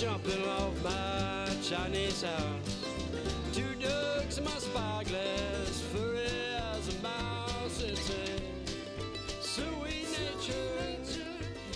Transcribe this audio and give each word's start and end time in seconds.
jumping 0.00 0.42
off 0.48 0.82
my 0.82 1.46
Chinese 1.62 2.22
house. 2.22 2.86
Two 3.52 3.74
ducks 3.74 4.38
in 4.38 4.44
my 4.44 4.50
spyglass, 4.52 5.82
furry 5.92 6.24
as 6.72 6.96
a 6.96 7.02
mouse. 7.02 7.82
It's 7.82 8.08
a 8.08 9.42
sweet 9.42 10.08
nature, 10.18 11.20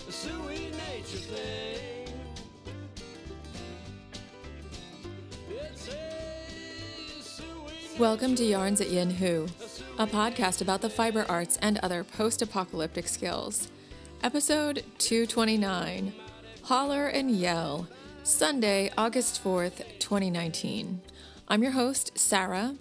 a 0.09 0.11
sweet 0.11 0.71
nature 0.71 1.17
thing. 1.17 2.07
Welcome 7.99 8.33
to 8.37 8.43
Yarns 8.43 8.81
at 8.81 8.87
Yinhu, 8.87 9.51
a 9.99 10.07
podcast 10.07 10.61
about 10.61 10.81
the 10.81 10.89
fiber 10.89 11.27
arts 11.29 11.59
and 11.61 11.77
other 11.83 12.03
post 12.03 12.41
apocalyptic 12.41 13.07
skills. 13.07 13.69
Episode 14.23 14.83
229 14.97 16.11
Holler 16.63 17.05
and 17.05 17.29
Yell, 17.29 17.87
Sunday, 18.25 18.91
August 18.97 19.41
4th, 19.43 19.99
2019. 19.99 21.01
I'm 21.47 21.61
your 21.61 21.73
host, 21.73 22.17
Sarah. 22.17 22.73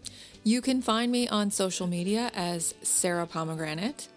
You 0.43 0.63
can 0.63 0.81
find 0.81 1.13
me 1.13 1.29
on 1.29 1.51
social 1.51 1.87
media 1.87 2.31
as 2.35 2.73
Sarah 2.81 3.27
Pomegranate. 3.27 4.09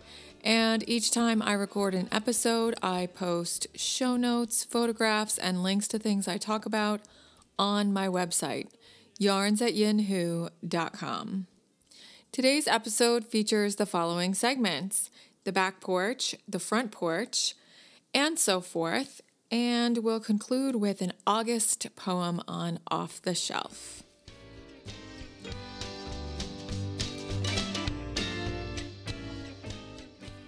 And 0.41 0.88
each 0.88 1.12
time 1.12 1.41
I 1.41 1.52
record 1.52 1.95
an 1.95 2.08
episode, 2.13 2.76
I 2.81 3.08
post 3.08 3.67
show 3.76 4.16
notes, 4.16 4.63
photographs, 4.63 5.38
and 5.38 5.63
links 5.63 5.90
to 5.90 6.00
things 6.00 6.30
I 6.30 6.38
talk 6.38 6.66
about 6.66 7.02
on 7.59 7.91
my 7.91 8.08
website, 8.08 8.70
yarnsatyinhu.com. 9.20 11.48
Today's 12.31 12.67
episode 12.70 13.25
features 13.25 13.75
the 13.75 13.86
following 13.86 14.33
segments 14.33 15.11
the 15.44 15.52
back 15.52 15.81
porch, 15.81 16.36
the 16.48 16.59
front 16.59 16.94
porch, 16.94 17.53
and 18.14 18.39
so 18.39 18.61
forth, 18.61 19.20
and 19.52 20.00
we'll 20.00 20.20
conclude 20.20 20.76
with 20.76 21.02
an 21.02 21.14
August 21.26 21.88
poem 21.95 22.42
on 22.48 22.80
Off 22.90 23.22
the 23.22 23.36
Shelf. 23.36 24.04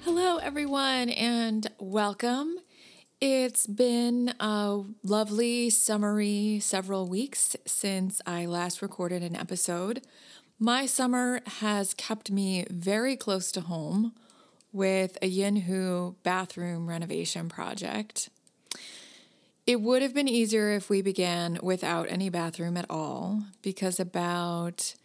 Hello, 0.04 0.38
everyone, 0.38 1.10
and 1.10 1.68
welcome. 1.80 2.56
It's 3.22 3.68
been 3.68 4.34
a 4.40 4.82
lovely, 5.04 5.70
summery 5.70 6.60
several 6.62 7.08
weeks 7.08 7.56
since 7.66 8.22
I 8.26 8.46
last 8.46 8.82
recorded 8.82 9.24
an 9.24 9.36
episode. 9.36 10.06
My 10.58 10.86
summer 10.86 11.42
has 11.60 11.94
kept 11.94 12.32
me 12.32 12.66
very 12.70 13.16
close 13.16 13.52
to 13.54 13.62
home 13.62 14.14
with 14.72 15.18
a 15.22 15.30
Yinhu 15.30 16.16
bathroom 16.24 16.88
renovation 16.88 17.50
project. 17.50 18.30
It 19.70 19.82
would 19.82 20.02
have 20.02 20.16
been 20.16 20.28
easier 20.28 20.72
if 20.72 20.90
we 20.90 21.04
began 21.04 21.60
without 21.62 22.10
any 22.10 22.30
bathroom 22.30 22.76
at 22.76 22.88
all, 22.90 23.44
because 23.62 24.00
about 24.00 24.96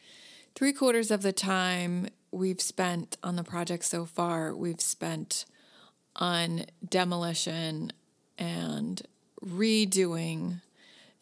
three 0.55 0.73
quarters 0.73 1.11
of 1.11 1.21
the 1.21 1.35
time 1.35 2.09
we've 2.31 2.63
spent 2.63 3.19
on 3.23 3.37
the 3.37 3.45
project 3.45 3.85
so 3.85 4.07
far, 4.07 4.57
we've 4.57 4.81
spent 4.81 5.45
on 6.17 6.65
demolition 6.89 7.93
and 8.39 9.03
redoing 9.45 10.63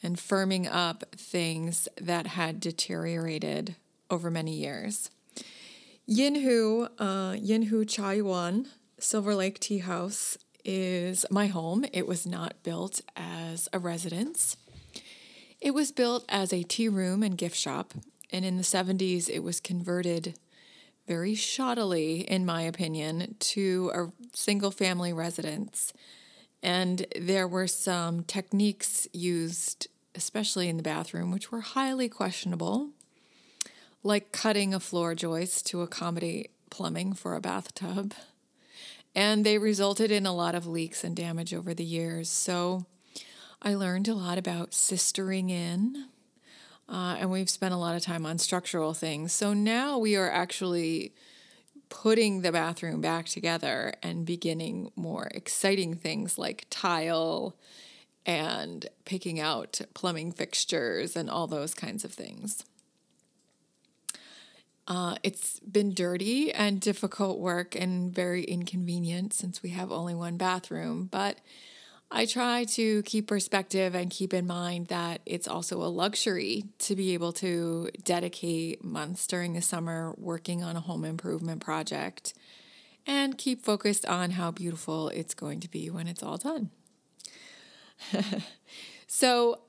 and 0.04 0.18
firming 0.18 0.68
up 0.70 1.02
things 1.16 1.88
that 2.00 2.28
had 2.28 2.60
deteriorated 2.60 3.74
over 4.08 4.30
many 4.30 4.54
years. 4.54 5.10
Yinhu, 6.08 6.88
uh, 6.96 7.32
Yinhu 7.32 7.84
Chaiyuan 7.86 8.68
Silver 9.00 9.34
Lake 9.34 9.58
Tea 9.58 9.78
House 9.78 10.38
is 10.64 11.24
my 11.30 11.46
home. 11.46 11.84
It 11.92 12.06
was 12.06 12.26
not 12.26 12.62
built 12.62 13.00
as 13.16 13.68
a 13.72 13.78
residence. 13.78 14.56
It 15.60 15.72
was 15.72 15.92
built 15.92 16.24
as 16.28 16.52
a 16.52 16.62
tea 16.62 16.88
room 16.88 17.22
and 17.22 17.38
gift 17.38 17.56
shop, 17.56 17.94
and 18.32 18.44
in 18.44 18.56
the 18.56 18.62
70s 18.62 19.28
it 19.28 19.40
was 19.40 19.60
converted 19.60 20.34
very 21.06 21.34
shoddily, 21.34 22.24
in 22.24 22.46
my 22.46 22.62
opinion, 22.62 23.34
to 23.38 23.90
a 23.94 24.12
single 24.36 24.70
family 24.70 25.12
residence. 25.12 25.92
And 26.62 27.06
there 27.18 27.48
were 27.48 27.66
some 27.66 28.22
techniques 28.22 29.08
used, 29.12 29.88
especially 30.14 30.68
in 30.68 30.76
the 30.76 30.82
bathroom, 30.82 31.32
which 31.32 31.50
were 31.50 31.60
highly 31.60 32.08
questionable, 32.08 32.90
like 34.02 34.32
cutting 34.32 34.72
a 34.72 34.80
floor 34.80 35.14
joist 35.14 35.66
to 35.66 35.82
accommodate 35.82 36.50
plumbing 36.70 37.12
for 37.12 37.34
a 37.34 37.40
bathtub. 37.40 38.14
And 39.14 39.44
they 39.44 39.58
resulted 39.58 40.10
in 40.10 40.26
a 40.26 40.34
lot 40.34 40.54
of 40.54 40.66
leaks 40.66 41.04
and 41.04 41.14
damage 41.14 41.52
over 41.52 41.74
the 41.74 41.84
years. 41.84 42.30
So 42.30 42.86
I 43.60 43.74
learned 43.74 44.08
a 44.08 44.14
lot 44.14 44.38
about 44.38 44.70
sistering 44.70 45.50
in, 45.50 46.06
uh, 46.88 47.16
and 47.20 47.30
we've 47.30 47.50
spent 47.50 47.74
a 47.74 47.78
lot 47.78 47.94
of 47.94 48.02
time 48.02 48.26
on 48.26 48.38
structural 48.38 48.94
things. 48.94 49.32
So 49.32 49.52
now 49.52 49.98
we 49.98 50.16
are 50.16 50.30
actually 50.30 51.12
putting 51.88 52.40
the 52.40 52.50
bathroom 52.52 53.02
back 53.02 53.26
together 53.26 53.92
and 54.02 54.24
beginning 54.24 54.90
more 54.96 55.28
exciting 55.34 55.94
things 55.94 56.38
like 56.38 56.66
tile 56.70 57.54
and 58.24 58.86
picking 59.04 59.38
out 59.38 59.80
plumbing 59.94 60.32
fixtures 60.32 61.16
and 61.16 61.28
all 61.28 61.46
those 61.46 61.74
kinds 61.74 62.04
of 62.04 62.12
things. 62.12 62.64
Uh, 64.88 65.16
it's 65.22 65.60
been 65.60 65.94
dirty 65.94 66.52
and 66.52 66.80
difficult 66.80 67.38
work 67.38 67.76
and 67.76 68.12
very 68.12 68.42
inconvenient 68.42 69.32
since 69.32 69.62
we 69.62 69.70
have 69.70 69.92
only 69.92 70.14
one 70.14 70.36
bathroom, 70.36 71.08
but 71.10 71.38
I 72.10 72.26
try 72.26 72.64
to 72.64 73.02
keep 73.04 73.26
perspective 73.26 73.94
and 73.94 74.10
keep 74.10 74.34
in 74.34 74.46
mind 74.46 74.88
that 74.88 75.22
it's 75.24 75.48
also 75.48 75.82
a 75.82 75.88
luxury 75.88 76.64
to 76.80 76.94
be 76.94 77.14
able 77.14 77.32
to 77.34 77.88
dedicate 78.04 78.84
months 78.84 79.26
during 79.26 79.54
the 79.54 79.62
summer 79.62 80.14
working 80.18 80.62
on 80.62 80.76
a 80.76 80.80
home 80.80 81.04
improvement 81.04 81.62
project 81.62 82.34
and 83.06 83.38
keep 83.38 83.64
focused 83.64 84.04
on 84.04 84.32
how 84.32 84.50
beautiful 84.50 85.08
it's 85.08 85.34
going 85.34 85.60
to 85.60 85.70
be 85.70 85.88
when 85.88 86.06
it's 86.06 86.22
all 86.22 86.36
done. 86.36 86.70
so, 89.06 89.60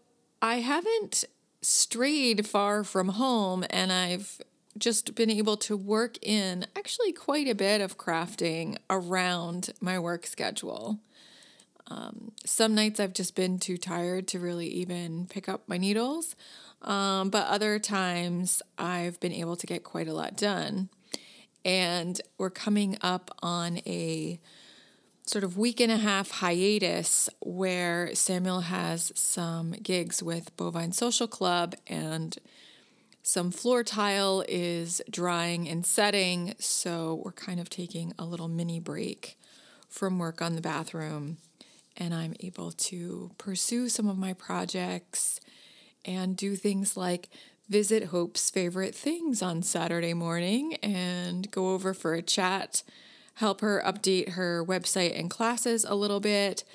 I 0.42 0.56
haven't 0.56 1.24
strayed 1.62 2.46
far 2.46 2.84
from 2.84 3.10
home 3.10 3.64
and 3.70 3.94
I've 3.94 4.42
just 4.78 5.16
been 5.16 5.30
able 5.30 5.58
to 5.58 5.78
work 5.78 6.18
in 6.22 6.66
actually 6.76 7.12
quite 7.12 7.48
a 7.48 7.56
bit 7.56 7.82
of 7.82 7.98
crafting 7.98 8.78
around 8.90 9.74
my 9.80 10.00
work 10.00 10.26
schedule. 10.26 11.00
Um, 11.88 12.32
some 12.46 12.74
nights 12.74 13.00
I've 13.00 13.14
just 13.14 13.36
been 13.36 13.60
too 13.60 13.78
tired 13.78 14.28
to 14.30 14.40
really 14.40 14.68
even 14.68 15.28
pick 15.28 15.50
up 15.50 15.64
my 15.68 15.78
needles, 15.78 16.36
um, 16.82 17.30
but 17.30 17.48
other 17.48 17.78
times 17.78 18.62
I've 18.78 19.20
been 19.20 19.34
able 19.34 19.56
to 19.58 19.68
get 19.68 19.84
quite 19.84 20.08
a 20.08 20.14
lot 20.14 20.36
done. 20.36 20.90
And 21.66 22.20
we're 22.38 22.50
coming 22.50 22.98
up 23.02 23.32
on 23.42 23.78
a 23.86 24.40
sort 25.26 25.44
of 25.44 25.58
week 25.58 25.80
and 25.80 25.92
a 25.92 25.98
half 25.98 26.32
hiatus 26.32 27.30
where 27.40 28.14
Samuel 28.14 28.62
has 28.62 29.12
some 29.16 29.72
gigs 29.72 30.22
with 30.22 30.56
Bovine 30.58 30.92
Social 30.92 31.28
Club 31.28 31.76
and 31.88 32.38
some 33.26 33.52
floor 33.52 33.86
tile 33.86 34.44
is 34.50 35.02
drying 35.10 35.70
and 35.70 35.86
setting, 35.86 36.56
so 36.60 37.22
we're 37.24 37.32
kind 37.32 37.62
of 37.62 37.70
taking 37.70 38.14
a 38.20 38.26
little 38.26 38.50
mini 38.50 38.82
break 38.82 39.40
from 39.88 40.20
work 40.20 40.42
on 40.42 40.56
the 40.56 40.62
bathroom, 40.62 41.38
and 41.96 42.14
I'm 42.14 42.34
able 42.42 42.74
to 42.74 43.32
pursue 43.38 43.88
some 43.88 44.10
of 44.10 44.18
my 44.18 44.34
projects 44.34 45.40
and 46.04 46.36
do 46.36 46.58
things 46.58 46.98
like 46.98 47.30
visit 47.70 48.06
Hope's 48.06 48.50
favorite 48.50 48.94
things 48.94 49.42
on 49.42 49.64
Saturday 49.64 50.14
morning 50.14 50.74
and 50.84 51.50
go 51.50 51.74
over 51.74 51.94
for 51.94 52.14
a 52.16 52.22
chat, 52.22 52.84
help 53.36 53.62
her 53.62 53.82
update 53.86 54.32
her 54.32 54.66
website 54.66 55.18
and 55.18 55.30
classes 55.30 55.86
a 55.86 55.96
little 55.96 56.20
bit, 56.20 56.66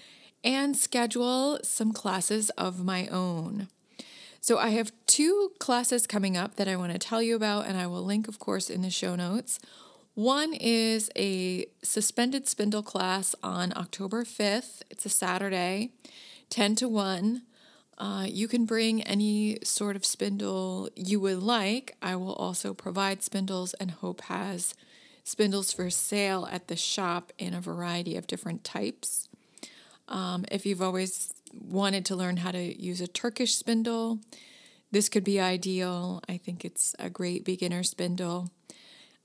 and 0.43 0.75
schedule 0.79 1.59
some 1.63 1.93
classes 1.93 2.49
of 2.51 2.83
my 2.83 3.07
own. 3.09 3.69
So 4.41 4.59
I 4.59 4.71
have 4.71 4.93
two 5.07 5.53
classes 5.59 6.07
coming 6.07 6.37
up 6.37 6.57
that 6.57 6.69
I 6.69 6.77
want 6.77 6.93
to 6.93 6.99
tell 6.99 7.23
you 7.23 7.37
about, 7.37 7.67
and 7.67 7.77
I 7.77 7.87
will 7.87 8.03
link, 8.03 8.29
of 8.29 8.39
course, 8.39 8.71
in 8.71 8.83
the 8.83 8.91
show 8.91 9.15
notes. 9.15 9.59
One 10.15 10.53
is 10.55 11.11
a 11.17 11.67
suspended 11.83 12.49
spindle 12.49 12.83
class 12.83 13.35
on 13.43 13.73
October 13.77 14.25
5th. 14.25 14.83
It's 14.91 15.07
a 15.07 15.09
Saturday, 15.09 15.93
10 16.51 16.77
to 16.77 16.89
1. 16.89 17.43
Uh, 17.99 18.27
you 18.29 18.47
can 18.47 18.65
bring 18.65 19.03
any 19.03 19.59
sort 19.65 19.97
of 19.97 20.05
spindle 20.05 20.89
you 20.95 21.19
would 21.21 21.43
like. 21.43 21.97
I 22.01 22.15
will 22.17 22.35
also 22.35 22.75
provide 22.75 23.23
spindles, 23.23 23.75
and 23.75 23.91
Hope 23.91 24.23
has 24.23 24.75
spindles 25.25 25.73
for 25.73 25.91
sale 25.91 26.49
at 26.51 26.69
the 26.69 26.77
shop 26.77 27.33
in 27.39 27.55
a 27.55 27.61
variety 27.61 28.17
of 28.17 28.27
different 28.27 28.65
types. 28.65 29.29
Um, 30.09 30.47
if 30.51 30.65
you've 30.65 30.83
always 30.83 31.35
wanted 31.53 32.05
to 32.07 32.17
learn 32.17 32.39
how 32.39 32.51
to 32.53 32.83
use 32.83 33.01
a 33.01 33.07
Turkish 33.07 33.55
spindle, 33.57 34.21
this 34.91 35.09
could 35.09 35.25
be 35.25 35.41
ideal. 35.41 36.23
I 36.29 36.37
think 36.39 36.65
it's 36.65 36.95
a 36.99 37.11
great 37.11 37.45
beginner 37.45 37.83
spindle. 37.83 38.51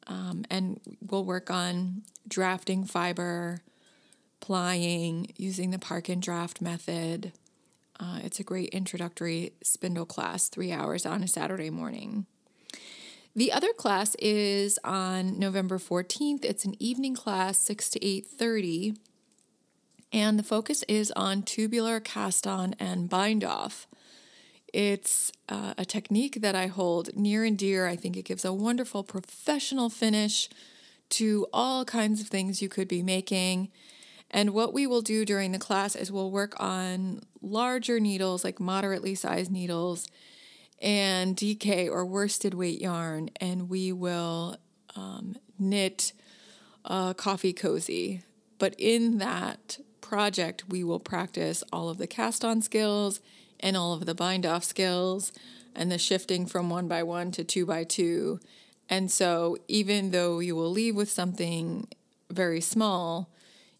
Um, 0.07 0.43
and 0.49 0.81
we'll 1.01 1.23
work 1.23 1.49
on 1.49 2.03
drafting 2.27 2.83
fiber, 2.83 3.61
plying, 4.41 5.31
using 5.37 5.71
the 5.71 5.79
park 5.79 6.09
and 6.09 6.21
draft 6.21 6.61
method, 6.61 7.31
Uh, 7.99 8.19
it's 8.23 8.39
a 8.39 8.43
great 8.43 8.69
introductory 8.69 9.53
spindle 9.61 10.05
class, 10.05 10.49
three 10.49 10.71
hours 10.71 11.05
on 11.05 11.23
a 11.23 11.27
Saturday 11.27 11.69
morning. 11.69 12.25
The 13.35 13.51
other 13.51 13.71
class 13.71 14.15
is 14.15 14.79
on 14.83 15.39
November 15.39 15.77
14th. 15.77 16.43
It's 16.43 16.65
an 16.65 16.75
evening 16.79 17.15
class, 17.15 17.59
6 17.59 17.89
to 17.91 18.03
8:30, 18.03 18.95
and 20.13 20.37
the 20.37 20.43
focus 20.43 20.83
is 20.87 21.11
on 21.15 21.41
tubular 21.41 21.99
cast 21.99 22.45
on 22.45 22.75
and 22.79 23.09
bind 23.09 23.43
off. 23.43 23.87
It's 24.71 25.31
uh, 25.49 25.73
a 25.77 25.85
technique 25.85 26.41
that 26.41 26.55
I 26.55 26.67
hold 26.67 27.15
near 27.15 27.43
and 27.43 27.57
dear. 27.57 27.87
I 27.87 27.95
think 27.95 28.15
it 28.15 28.25
gives 28.25 28.45
a 28.45 28.53
wonderful 28.53 29.03
professional 29.03 29.89
finish 29.89 30.49
to 31.09 31.47
all 31.51 31.83
kinds 31.83 32.21
of 32.21 32.27
things 32.27 32.61
you 32.61 32.69
could 32.69 32.87
be 32.87 33.03
making. 33.03 33.69
And 34.31 34.51
what 34.51 34.73
we 34.73 34.87
will 34.87 35.01
do 35.01 35.25
during 35.25 35.51
the 35.51 35.59
class 35.59 35.95
is 35.95 36.11
we'll 36.11 36.31
work 36.31 36.59
on 36.59 37.21
larger 37.41 37.99
needles, 37.99 38.43
like 38.43 38.59
moderately 38.59 39.13
sized 39.13 39.51
needles, 39.51 40.07
and 40.81 41.35
DK 41.35 41.89
or 41.89 42.05
worsted 42.05 42.53
weight 42.53 42.81
yarn, 42.81 43.29
and 43.39 43.69
we 43.69 43.91
will 43.91 44.57
um, 44.95 45.37
knit 45.59 46.13
a 46.83 47.13
coffee 47.15 47.53
cozy. 47.53 48.23
But 48.57 48.75
in 48.79 49.19
that 49.19 49.77
project, 50.03 50.65
we 50.69 50.83
will 50.83 50.99
practice 50.99 51.63
all 51.73 51.89
of 51.89 51.97
the 51.97 52.05
cast 52.05 52.45
on 52.45 52.61
skills 52.61 53.21
and 53.59 53.75
all 53.75 53.93
of 53.93 54.05
the 54.05 54.13
bind 54.13 54.45
off 54.45 54.63
skills 54.63 55.31
and 55.75 55.91
the 55.91 55.97
shifting 55.97 56.45
from 56.45 56.69
one 56.69 56.87
by 56.87 57.01
one 57.01 57.31
to 57.31 57.43
two 57.43 57.65
by 57.65 57.83
two. 57.83 58.39
And 58.89 59.09
so, 59.09 59.57
even 59.67 60.11
though 60.11 60.39
you 60.39 60.55
will 60.55 60.69
leave 60.69 60.95
with 60.95 61.09
something 61.09 61.87
very 62.29 62.61
small, 62.61 63.29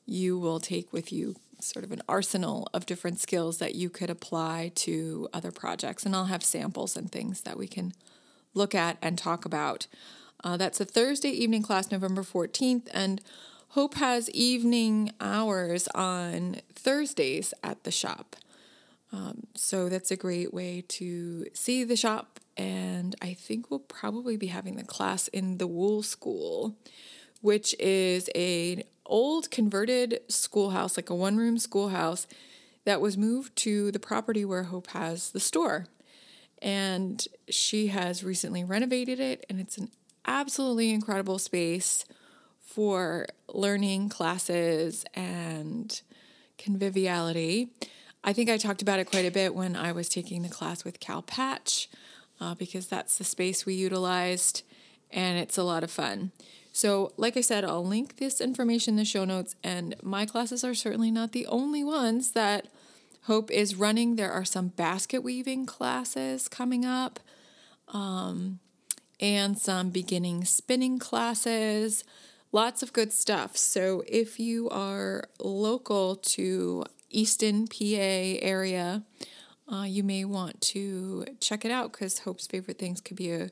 you 0.05 0.39
will 0.39 0.59
take 0.59 0.91
with 0.91 1.11
you 1.11 1.35
sort 1.59 1.85
of 1.85 1.91
an 1.91 2.01
arsenal 2.09 2.67
of 2.73 2.85
different 2.85 3.19
skills 3.19 3.57
that 3.59 3.75
you 3.75 3.89
could 3.89 4.09
apply 4.09 4.71
to 4.75 5.29
other 5.33 5.51
projects. 5.51 6.05
And 6.05 6.15
I'll 6.15 6.25
have 6.25 6.43
samples 6.43 6.97
and 6.97 7.11
things 7.11 7.41
that 7.41 7.57
we 7.57 7.67
can 7.67 7.93
look 8.53 8.73
at 8.73 8.97
and 9.01 9.17
talk 9.17 9.45
about. 9.45 9.87
Uh, 10.43 10.57
that's 10.57 10.81
a 10.81 10.85
Thursday 10.85 11.29
evening 11.29 11.63
class, 11.63 11.91
November 11.91 12.23
14th. 12.23 12.87
And 12.93 13.21
Hope 13.73 13.95
has 13.95 14.29
evening 14.29 15.13
hours 15.19 15.87
on 15.95 16.57
Thursdays 16.75 17.55
at 17.63 17.85
the 17.85 17.89
shop. 17.89 18.35
Um, 19.11 19.47
so 19.55 19.89
that's 19.89 20.11
a 20.11 20.15
great 20.15 20.53
way 20.53 20.83
to 20.89 21.47
see 21.55 21.83
the 21.83 21.95
shop. 21.95 22.39
And 22.55 23.15
I 23.19 23.33
think 23.33 23.71
we'll 23.71 23.79
probably 23.79 24.37
be 24.37 24.45
having 24.45 24.75
the 24.75 24.83
class 24.83 25.27
in 25.29 25.57
the 25.57 25.65
Wool 25.65 26.03
School, 26.03 26.75
which 27.41 27.73
is 27.79 28.29
an 28.35 28.83
old 29.07 29.49
converted 29.49 30.19
schoolhouse, 30.27 30.95
like 30.95 31.09
a 31.09 31.15
one 31.15 31.37
room 31.37 31.57
schoolhouse 31.57 32.27
that 32.85 33.01
was 33.01 33.17
moved 33.17 33.55
to 33.55 33.91
the 33.91 33.99
property 33.99 34.45
where 34.45 34.65
Hope 34.65 34.85
has 34.91 35.31
the 35.31 35.39
store. 35.39 35.87
And 36.61 37.27
she 37.49 37.87
has 37.87 38.23
recently 38.23 38.63
renovated 38.63 39.19
it, 39.19 39.47
and 39.49 39.59
it's 39.59 39.79
an 39.79 39.89
absolutely 40.27 40.91
incredible 40.91 41.39
space 41.39 42.05
for 42.73 43.27
learning 43.47 44.09
classes 44.09 45.05
and 45.13 46.01
conviviality. 46.57 47.69
I 48.23 48.33
think 48.33 48.49
I 48.49 48.57
talked 48.57 48.81
about 48.81 48.99
it 48.99 49.05
quite 49.05 49.25
a 49.25 49.31
bit 49.31 49.53
when 49.53 49.75
I 49.75 49.91
was 49.91 50.09
taking 50.09 50.41
the 50.41 50.49
class 50.49 50.83
with 50.83 50.99
Cal 50.99 51.21
Patch 51.21 51.87
uh, 52.41 52.55
because 52.55 52.87
that's 52.87 53.17
the 53.17 53.23
space 53.23 53.65
we 53.65 53.75
utilized 53.75 54.63
and 55.11 55.37
it's 55.37 55.57
a 55.57 55.63
lot 55.63 55.83
of 55.83 55.91
fun. 55.91 56.31
So, 56.71 57.13
like 57.17 57.37
I 57.37 57.41
said, 57.41 57.63
I'll 57.63 57.85
link 57.85 58.17
this 58.17 58.41
information 58.41 58.93
in 58.93 58.97
the 58.97 59.05
show 59.05 59.25
notes, 59.25 59.55
and 59.63 59.95
my 60.01 60.25
classes 60.25 60.63
are 60.63 60.73
certainly 60.73 61.11
not 61.11 61.31
the 61.31 61.45
only 61.45 61.83
ones 61.83 62.31
that 62.31 62.67
Hope 63.25 63.51
is 63.51 63.75
running. 63.75 64.15
There 64.15 64.31
are 64.31 64.43
some 64.43 64.69
basket 64.69 65.21
weaving 65.21 65.67
classes 65.67 66.47
coming 66.47 66.83
up, 66.83 67.19
um, 67.89 68.57
and 69.19 69.57
some 69.57 69.91
beginning 69.91 70.45
spinning 70.45 70.97
classes. 70.97 72.03
Lots 72.55 72.83
of 72.83 72.93
good 72.93 73.11
stuff. 73.11 73.57
So, 73.57 74.03
if 74.07 74.39
you 74.39 74.69
are 74.69 75.27
local 75.39 76.15
to 76.17 76.85
Easton, 77.09 77.67
PA 77.67 77.75
area, 77.81 79.01
uh, 79.67 79.85
you 79.87 80.03
may 80.03 80.23
want 80.23 80.61
to 80.61 81.25
check 81.39 81.65
it 81.65 81.71
out 81.71 81.91
because 81.91 82.19
Hope's 82.19 82.45
Favorite 82.45 82.77
Things 82.77 83.01
could 83.01 83.17
be 83.17 83.31
a 83.31 83.49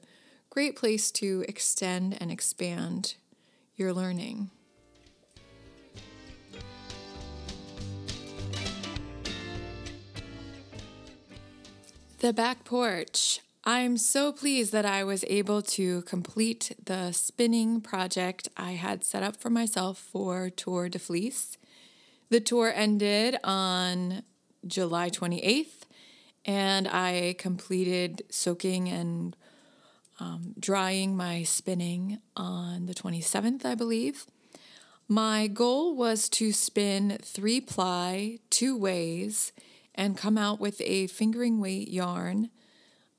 great 0.52 0.76
place 0.76 1.10
to 1.14 1.44
extend 1.48 2.16
and 2.22 2.32
expand 2.32 3.16
your 3.76 3.92
learning. 3.92 4.52
The 12.20 12.34
back 12.34 12.66
porch. 12.66 13.40
I'm 13.64 13.96
so 13.98 14.32
pleased 14.32 14.72
that 14.72 14.88
I 14.88 15.04
was 15.04 15.24
able 15.28 15.62
to 15.62 16.02
complete 16.02 16.76
the 16.84 17.12
spinning 17.12 17.80
project 17.80 18.50
I 18.58 18.72
had 18.72 19.04
set 19.04 19.22
up 19.22 19.38
for 19.38 19.52
myself 19.52 20.00
for 20.00 20.50
Tour 20.50 20.90
de 20.90 20.98
Fleece. 20.98 21.60
The 22.30 22.40
tour 22.40 22.74
ended 22.74 23.38
on 23.44 24.24
July 24.66 25.12
28th, 25.12 25.84
and 26.44 26.88
I 26.88 27.36
completed 27.38 28.24
soaking 28.32 28.90
and 28.90 29.36
um, 30.20 30.56
drying 30.60 31.16
my 31.16 31.44
spinning 31.44 32.18
on 32.36 32.88
the 32.88 32.96
27th, 32.96 33.64
I 33.64 33.76
believe. 33.76 34.26
My 35.08 35.46
goal 35.46 35.96
was 35.96 36.30
to 36.30 36.52
spin 36.52 37.20
three 37.22 37.62
ply 37.62 38.40
two 38.50 38.76
ways 38.76 39.52
and 39.94 40.18
come 40.18 40.40
out 40.40 40.60
with 40.60 40.82
a 40.82 41.06
fingering 41.08 41.60
weight 41.60 41.90
yarn 41.90 42.50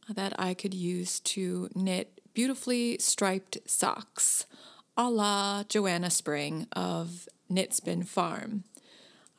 that 0.08 0.38
I 0.38 0.54
could 0.54 0.74
use 0.74 1.20
to 1.20 1.68
knit 1.74 2.20
beautifully 2.34 2.98
striped 2.98 3.58
socks 3.66 4.46
a 4.96 5.08
la 5.08 5.64
Joanna 5.64 6.10
Spring 6.10 6.66
of 6.72 7.28
Knit 7.48 7.72
Spin 7.72 8.02
Farm. 8.02 8.64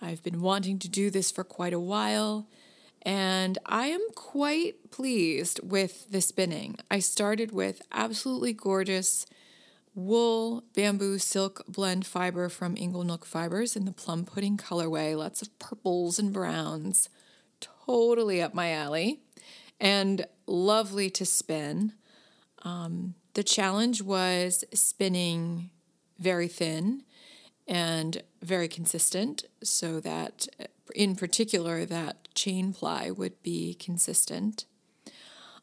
I've 0.01 0.23
been 0.23 0.41
wanting 0.41 0.79
to 0.79 0.89
do 0.89 1.09
this 1.09 1.31
for 1.31 1.43
quite 1.43 1.73
a 1.73 1.79
while 1.79 2.47
and 3.03 3.57
I 3.65 3.87
am 3.87 4.01
quite 4.15 4.91
pleased 4.91 5.59
with 5.61 6.09
the 6.09 6.21
spinning. 6.21 6.77
I 6.89 6.99
started 6.99 7.51
with 7.51 7.81
absolutely 7.91 8.53
gorgeous 8.53 9.25
wool 9.93 10.63
bamboo 10.73 11.19
silk 11.19 11.63
blend 11.67 12.05
fiber 12.05 12.49
from 12.49 12.75
Inglenook 12.75 13.25
Fibers 13.25 13.75
in 13.75 13.85
the 13.85 13.91
plum 13.91 14.25
pudding 14.25 14.57
colorway, 14.57 15.15
lots 15.15 15.41
of 15.41 15.57
purples 15.59 16.17
and 16.17 16.33
browns, 16.33 17.09
totally 17.59 18.41
up 18.41 18.53
my 18.53 18.71
alley, 18.71 19.21
and 19.79 20.25
lovely 20.47 21.09
to 21.11 21.25
spin. 21.25 21.93
Um, 22.63 23.15
the 23.33 23.43
challenge 23.43 24.01
was 24.01 24.63
spinning 24.73 25.69
very 26.19 26.47
thin 26.47 27.03
and 27.67 28.21
very 28.41 28.67
consistent 28.67 29.45
so 29.63 29.99
that 29.99 30.47
in 30.95 31.15
particular 31.15 31.85
that 31.85 32.27
chain 32.35 32.73
ply 32.73 33.09
would 33.09 33.41
be 33.41 33.73
consistent. 33.75 34.65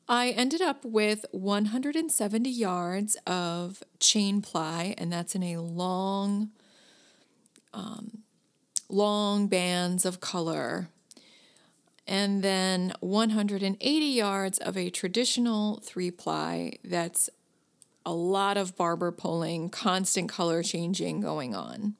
I 0.09 0.31
ended 0.31 0.61
up 0.61 0.85
with 0.85 1.25
170 1.31 2.51
yards 2.51 3.17
of 3.29 3.83
chain 4.01 4.43
ply, 4.43 4.95
and 4.99 5.13
that's 5.13 5.37
in 5.37 5.45
a 5.45 5.59
long, 5.59 6.51
um, 7.73 8.25
long 8.89 9.47
bands 9.47 10.05
of 10.05 10.19
color. 10.19 10.89
And 12.11 12.43
then 12.43 12.93
180 12.99 14.05
yards 14.05 14.59
of 14.59 14.77
a 14.77 14.91
traditional 14.91 15.77
three 15.77 16.11
ply 16.11 16.79
that's 16.83 17.31
a 18.05 18.13
lot 18.13 18.57
of 18.57 18.77
barber 18.77 19.13
pulling, 19.13 19.71
constant 19.71 20.29
color 20.29 20.65
changing 20.65 21.21
going 21.21 21.55
on. 21.55 21.95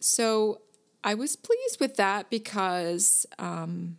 So 0.00 0.60
I 1.04 1.14
was 1.14 1.36
pleased 1.36 1.78
with 1.78 1.94
that 1.98 2.30
because 2.30 3.26
um, 3.38 3.96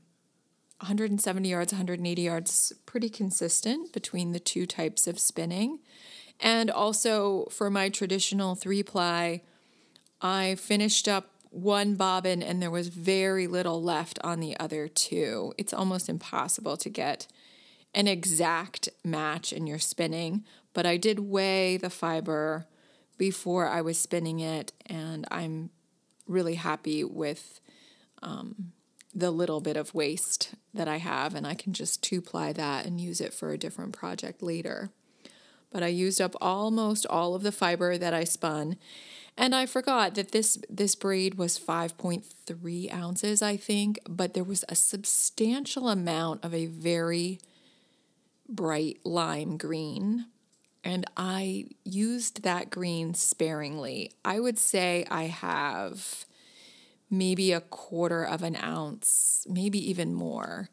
170 0.82 1.48
yards, 1.48 1.72
180 1.72 2.22
yards 2.22 2.74
pretty 2.86 3.10
consistent 3.10 3.94
between 3.94 4.34
the 4.34 4.42
two 4.42 4.66
types 4.66 5.08
of 5.08 5.20
spinning. 5.20 5.80
And 6.42 6.70
also 6.70 7.46
for 7.50 7.70
my 7.70 7.88
traditional 7.88 8.56
three 8.56 8.84
ply, 8.84 9.42
I 10.22 10.56
finished 10.56 11.08
up 11.08 11.35
one 11.56 11.96
bobbin 11.96 12.44
and 12.44 12.62
there 12.62 12.70
was 12.70 12.90
very 12.90 13.48
little 13.48 13.82
left 13.82 14.20
on 14.24 14.42
the 14.42 14.60
other 14.60 14.90
two. 14.90 15.54
It's 15.58 15.74
almost 15.74 16.10
impossible 16.10 16.76
to 16.78 16.90
get 16.90 17.28
an 17.94 18.08
exact 18.08 18.90
match 19.06 19.54
in 19.54 19.66
your 19.66 19.80
spinning, 19.80 20.44
but 20.74 20.86
I 20.86 20.98
did 20.98 21.20
weigh 21.20 21.78
the 21.78 21.90
fiber 21.90 22.68
before 23.18 23.68
I 23.70 23.80
was 23.80 23.98
spinning 23.98 24.42
it, 24.42 24.74
and 24.86 25.26
I'm 25.32 25.70
really 26.28 26.56
happy 26.56 27.06
with 27.06 27.62
um, 28.22 28.74
the 29.14 29.32
little 29.32 29.62
bit 29.62 29.78
of 29.78 29.94
waste 29.94 30.56
that 30.74 30.90
I 30.90 30.98
have, 30.98 31.34
and 31.34 31.48
I 31.48 31.54
can 31.54 31.72
just 31.72 32.04
two 32.04 32.22
ply 32.22 32.52
that 32.52 32.86
and 32.86 33.00
use 33.00 33.22
it 33.22 33.34
for 33.34 33.52
a 33.52 33.58
different 33.58 33.94
project 33.94 34.44
later. 34.44 34.90
But 35.72 35.84
I 35.84 35.88
used 35.88 36.20
up 36.20 36.36
almost 36.42 37.06
all 37.10 37.34
of 37.34 37.44
the 37.44 37.52
fiber 37.54 37.98
that 37.98 38.14
I 38.14 38.26
spun. 38.26 38.76
And 39.38 39.54
I 39.54 39.66
forgot 39.66 40.16
that 40.16 40.32
this 40.32 40.58
this 40.70 40.96
braid 40.96 41.36
was 41.36 41.60
5.3 41.60 42.94
ounces, 42.94 43.42
I 43.42 43.58
think, 43.58 44.00
but 44.08 44.34
there 44.34 44.44
was 44.44 44.64
a 44.70 44.76
substantial 44.76 45.90
amount 45.90 46.44
of 46.44 46.54
a 46.54 46.68
very 46.68 47.40
bright 48.48 49.00
lime 49.04 49.58
green. 49.58 50.28
And 50.84 51.06
I 51.18 51.66
used 51.84 52.44
that 52.44 52.70
green 52.70 53.14
sparingly. 53.14 54.12
I 54.24 54.40
would 54.40 54.60
say 54.60 55.06
I 55.10 55.24
have 55.24 56.26
maybe 57.10 57.52
a 57.52 57.62
quarter 57.62 58.24
of 58.24 58.44
an 58.44 58.56
ounce, 58.56 59.46
maybe 59.50 59.80
even 59.90 60.14
more, 60.14 60.70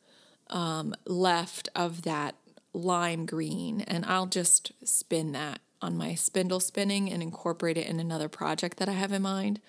um, 0.51 0.95
left 1.07 1.69
of 1.75 2.03
that 2.03 2.37
lime 2.75 3.27
green. 3.27 3.81
And 3.81 4.05
I'll 4.05 4.27
just 4.27 4.73
spin 4.85 5.33
that 5.33 5.61
on 5.83 5.97
my 5.97 6.15
spindle 6.15 6.61
spinning 6.61 7.11
and 7.11 7.23
incorporate 7.23 7.77
it 7.77 7.87
in 7.87 8.01
another 8.01 8.29
project 8.29 8.79
that 8.79 8.89
I 8.89 8.93
have 8.93 9.13
in 9.13 9.23
mind. 9.23 9.61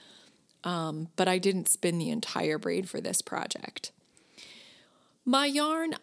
Um, 0.63 1.10
but 1.15 1.27
I 1.27 1.39
didn't 1.39 1.67
spin 1.67 1.98
the 1.98 2.10
entire 2.10 2.58
braid 2.58 2.89
for 2.89 3.01
this 3.01 3.22
project. 3.22 3.91
My 5.25 5.46
yarn, 5.46 5.96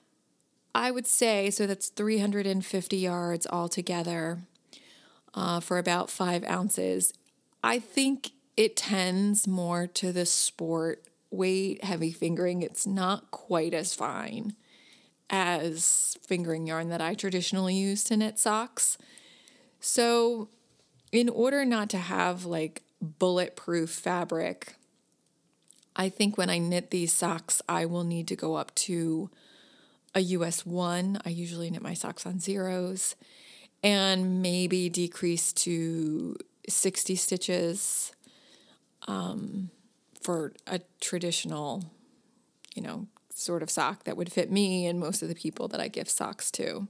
I 0.74 0.90
would 0.90 1.06
say, 1.06 1.50
so 1.50 1.66
that's 1.66 1.88
350 1.88 2.96
yards 2.96 3.46
altogether 3.46 4.40
uh, 5.34 5.60
for 5.60 5.78
about 5.78 6.10
five 6.10 6.44
ounces. 6.44 7.14
I 7.62 7.78
think 7.78 8.32
it 8.56 8.76
tends 8.76 9.46
more 9.46 9.86
to 9.86 10.12
the 10.12 10.26
sport 10.26 11.04
weight, 11.30 11.84
heavy 11.84 12.10
fingering. 12.10 12.62
It's 12.62 12.86
not 12.86 13.30
quite 13.30 13.72
as 13.72 13.94
fine 13.94 14.54
as 15.30 16.18
fingering 16.22 16.66
yarn 16.66 16.88
that 16.88 17.00
I 17.00 17.14
traditionally 17.14 17.74
use 17.74 18.02
to 18.04 18.16
knit 18.16 18.38
socks. 18.38 18.98
So, 19.80 20.48
in 21.10 21.28
order 21.28 21.64
not 21.64 21.88
to 21.90 21.98
have 21.98 22.44
like 22.44 22.82
bulletproof 23.00 23.90
fabric, 23.90 24.74
I 25.96 26.08
think 26.08 26.38
when 26.38 26.50
I 26.50 26.58
knit 26.58 26.90
these 26.90 27.12
socks, 27.12 27.60
I 27.68 27.86
will 27.86 28.04
need 28.04 28.28
to 28.28 28.36
go 28.36 28.54
up 28.54 28.74
to 28.76 29.30
a 30.14 30.20
US 30.20 30.64
1. 30.66 31.20
I 31.24 31.28
usually 31.30 31.70
knit 31.70 31.82
my 31.82 31.94
socks 31.94 32.26
on 32.26 32.40
zeros 32.40 33.16
and 33.82 34.42
maybe 34.42 34.88
decrease 34.88 35.52
to 35.54 36.36
60 36.68 37.16
stitches 37.16 38.12
um, 39.08 39.70
for 40.20 40.52
a 40.66 40.80
traditional, 41.00 41.84
you 42.74 42.82
know, 42.82 43.06
sort 43.34 43.62
of 43.62 43.70
sock 43.70 44.04
that 44.04 44.16
would 44.16 44.30
fit 44.30 44.52
me 44.52 44.86
and 44.86 45.00
most 45.00 45.22
of 45.22 45.28
the 45.28 45.34
people 45.34 45.66
that 45.68 45.80
I 45.80 45.88
give 45.88 46.08
socks 46.08 46.50
to. 46.52 46.88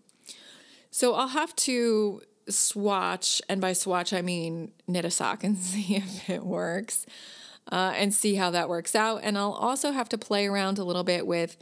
So 0.90 1.14
I'll 1.14 1.28
have 1.28 1.54
to 1.56 2.22
swatch, 2.50 3.40
and 3.48 3.60
by 3.60 3.72
swatch, 3.72 4.12
I 4.12 4.22
mean 4.22 4.72
knit 4.86 5.04
a 5.04 5.10
sock 5.10 5.44
and 5.44 5.56
see 5.58 5.96
if 5.96 6.28
it 6.28 6.44
works 6.44 7.06
uh, 7.70 7.92
and 7.96 8.12
see 8.12 8.34
how 8.34 8.50
that 8.50 8.68
works 8.68 8.94
out. 8.94 9.20
And 9.22 9.38
I'll 9.38 9.52
also 9.52 9.92
have 9.92 10.08
to 10.10 10.18
play 10.18 10.46
around 10.46 10.78
a 10.78 10.84
little 10.84 11.04
bit 11.04 11.26
with 11.26 11.56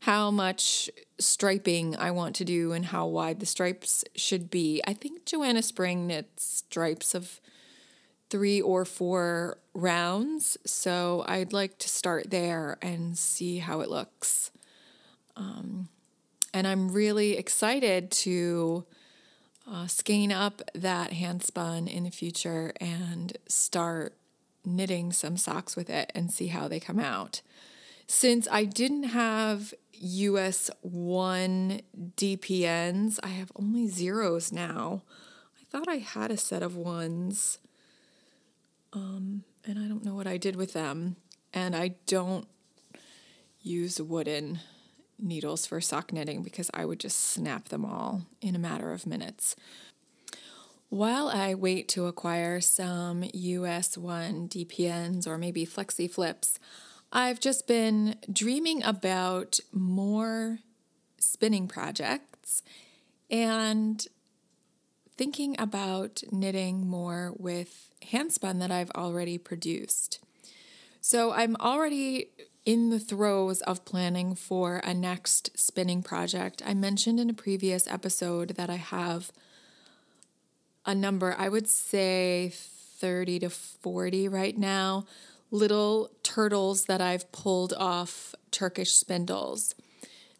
how 0.00 0.30
much 0.30 0.90
striping 1.18 1.96
I 1.96 2.10
want 2.10 2.36
to 2.36 2.44
do 2.44 2.72
and 2.72 2.86
how 2.86 3.06
wide 3.06 3.40
the 3.40 3.46
stripes 3.46 4.04
should 4.14 4.50
be. 4.50 4.82
I 4.86 4.92
think 4.92 5.24
Joanna 5.24 5.62
Spring 5.62 6.06
knits 6.06 6.64
stripes 6.68 7.14
of 7.14 7.40
three 8.28 8.60
or 8.60 8.84
four 8.84 9.58
rounds. 9.72 10.58
So 10.66 11.24
I'd 11.26 11.52
like 11.52 11.78
to 11.78 11.88
start 11.88 12.30
there 12.30 12.76
and 12.82 13.16
see 13.16 13.58
how 13.58 13.80
it 13.80 13.88
looks. 13.88 14.50
Um, 15.36 15.88
and 16.52 16.66
I'm 16.66 16.92
really 16.92 17.36
excited 17.36 18.10
to 18.10 18.84
uh, 19.70 19.86
skein 19.86 20.30
up 20.30 20.62
that 20.74 21.12
handspun 21.12 21.92
in 21.92 22.04
the 22.04 22.10
future 22.10 22.72
and 22.80 23.36
start 23.48 24.14
knitting 24.64 25.12
some 25.12 25.36
socks 25.36 25.76
with 25.76 25.90
it 25.90 26.10
and 26.14 26.30
see 26.30 26.48
how 26.48 26.68
they 26.68 26.80
come 26.80 26.98
out. 26.98 27.40
Since 28.06 28.46
I 28.50 28.64
didn't 28.64 29.04
have 29.04 29.72
US 29.92 30.70
1 30.82 31.80
DPNs, 32.16 33.18
I 33.22 33.28
have 33.28 33.52
only 33.56 33.88
zeros 33.88 34.52
now. 34.52 35.02
I 35.60 35.64
thought 35.70 35.88
I 35.88 35.96
had 35.96 36.30
a 36.30 36.36
set 36.36 36.62
of 36.62 36.76
ones. 36.76 37.58
Um, 38.92 39.44
and 39.64 39.78
I 39.78 39.88
don't 39.88 40.04
know 40.04 40.14
what 40.14 40.26
I 40.26 40.36
did 40.36 40.56
with 40.56 40.72
them. 40.72 41.16
And 41.52 41.74
I 41.74 41.94
don't 42.06 42.46
use 43.62 44.00
wooden 44.00 44.60
needles 45.18 45.66
for 45.66 45.80
sock 45.80 46.12
knitting 46.12 46.42
because 46.42 46.70
I 46.74 46.84
would 46.84 47.00
just 47.00 47.18
snap 47.18 47.68
them 47.68 47.84
all 47.84 48.22
in 48.40 48.54
a 48.54 48.58
matter 48.58 48.92
of 48.92 49.06
minutes. 49.06 49.56
While 50.88 51.28
I 51.28 51.54
wait 51.54 51.88
to 51.88 52.06
acquire 52.06 52.60
some 52.60 53.24
US 53.32 53.98
1 53.98 54.48
DPNs 54.48 55.26
or 55.26 55.38
maybe 55.38 55.66
Flexi 55.66 56.10
Flips, 56.10 56.58
I've 57.12 57.40
just 57.40 57.66
been 57.66 58.16
dreaming 58.32 58.82
about 58.82 59.60
more 59.72 60.60
spinning 61.18 61.68
projects 61.68 62.62
and 63.30 64.06
thinking 65.16 65.56
about 65.58 66.22
knitting 66.30 66.86
more 66.86 67.32
with 67.36 67.88
handspun 68.02 68.58
that 68.60 68.70
I've 68.70 68.90
already 68.90 69.38
produced. 69.38 70.20
So 71.00 71.32
I'm 71.32 71.56
already 71.56 72.28
in 72.64 72.90
the 72.90 72.98
throes 72.98 73.60
of 73.62 73.84
planning 73.84 74.34
for 74.34 74.78
a 74.78 74.94
next 74.94 75.50
spinning 75.58 76.02
project. 76.02 76.62
I 76.64 76.74
mentioned 76.74 77.20
in 77.20 77.28
a 77.28 77.34
previous 77.34 77.86
episode 77.86 78.50
that 78.50 78.70
I 78.70 78.76
have 78.76 79.30
a 80.86 80.94
number, 80.94 81.34
I 81.38 81.48
would 81.48 81.68
say 81.68 82.52
30 82.54 83.40
to 83.40 83.50
40 83.50 84.28
right 84.28 84.56
now, 84.56 85.04
little 85.50 86.10
turtles 86.22 86.86
that 86.86 87.00
I've 87.00 87.30
pulled 87.32 87.72
off 87.74 88.34
Turkish 88.50 88.92
spindles. 88.92 89.74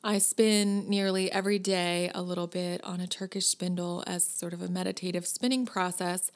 I 0.02 0.18
spin 0.18 0.88
nearly 0.88 1.32
every 1.32 1.58
day 1.58 2.10
a 2.14 2.20
little 2.20 2.46
bit 2.46 2.84
on 2.84 3.00
a 3.00 3.06
Turkish 3.06 3.46
spindle 3.46 4.04
as 4.06 4.24
sort 4.24 4.52
of 4.52 4.60
a 4.60 4.68
meditative 4.68 5.26
spinning 5.26 5.64
process. 5.64 6.30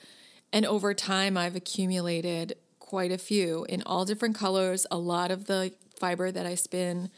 And 0.53 0.65
over 0.65 0.95
time, 0.95 1.37
I've 1.37 1.55
accumulated 1.55 2.57
quite 2.89 3.13
a 3.13 3.19
few 3.19 3.67
in 3.69 3.83
all 3.85 4.07
different 4.07 4.35
colors. 4.35 4.87
A 4.91 4.97
lot 4.97 5.31
of 5.31 5.45
the 5.45 5.73
fiber 6.01 6.33
that 6.33 6.47
I 6.47 6.55
spin 6.55 7.11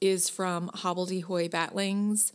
is 0.00 0.30
from 0.30 0.70
hobbledehoy 0.70 1.50
batlings, 1.50 2.32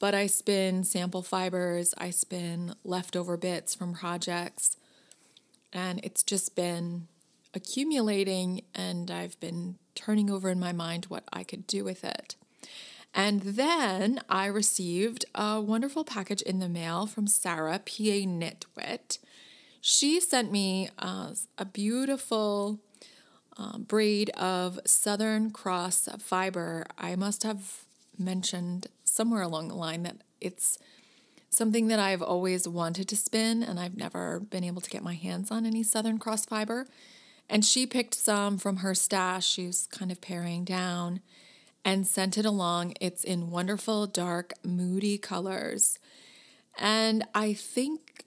but 0.00 0.14
I 0.14 0.26
spin 0.26 0.84
sample 0.84 1.20
fibers, 1.20 1.92
I 1.98 2.08
spin 2.08 2.76
leftover 2.82 3.36
bits 3.36 3.74
from 3.74 3.92
projects, 3.92 4.78
and 5.70 6.00
it's 6.02 6.22
just 6.22 6.56
been 6.56 7.08
accumulating, 7.52 8.62
and 8.74 9.10
I've 9.10 9.38
been 9.38 9.76
turning 9.94 10.30
over 10.30 10.48
in 10.48 10.58
my 10.58 10.72
mind 10.72 11.04
what 11.10 11.24
I 11.30 11.44
could 11.44 11.66
do 11.66 11.84
with 11.84 12.04
it. 12.04 12.36
And 13.12 13.42
then 13.42 14.22
I 14.30 14.46
received 14.46 15.26
a 15.34 15.60
wonderful 15.60 16.04
package 16.04 16.40
in 16.40 16.58
the 16.58 16.70
mail 16.70 17.06
from 17.06 17.26
Sarah, 17.26 17.80
PA 17.80 18.24
Knitwit 18.24 19.18
she 19.86 20.18
sent 20.18 20.50
me 20.50 20.88
uh, 20.98 21.34
a 21.58 21.66
beautiful 21.66 22.80
uh, 23.58 23.76
braid 23.76 24.30
of 24.30 24.80
Southern 24.86 25.50
Cross 25.50 26.08
fiber. 26.20 26.86
I 26.96 27.16
must 27.16 27.42
have 27.42 27.84
mentioned 28.18 28.86
somewhere 29.04 29.42
along 29.42 29.68
the 29.68 29.74
line 29.74 30.02
that 30.04 30.22
it's 30.40 30.78
something 31.50 31.88
that 31.88 31.98
I've 31.98 32.22
always 32.22 32.66
wanted 32.66 33.08
to 33.08 33.16
spin, 33.16 33.62
and 33.62 33.78
I've 33.78 33.94
never 33.94 34.40
been 34.40 34.64
able 34.64 34.80
to 34.80 34.88
get 34.88 35.02
my 35.02 35.12
hands 35.12 35.50
on 35.50 35.66
any 35.66 35.82
Southern 35.82 36.18
Cross 36.18 36.46
fiber. 36.46 36.86
And 37.50 37.62
she 37.62 37.84
picked 37.84 38.14
some 38.14 38.56
from 38.56 38.78
her 38.78 38.94
stash. 38.94 39.46
She 39.46 39.66
was 39.66 39.86
kind 39.88 40.10
of 40.10 40.22
paring 40.22 40.64
down 40.64 41.20
and 41.84 42.06
sent 42.06 42.38
it 42.38 42.46
along. 42.46 42.94
It's 43.02 43.22
in 43.22 43.50
wonderful, 43.50 44.06
dark, 44.06 44.54
moody 44.64 45.18
colors. 45.18 45.98
And 46.78 47.26
I 47.34 47.52
think 47.52 48.23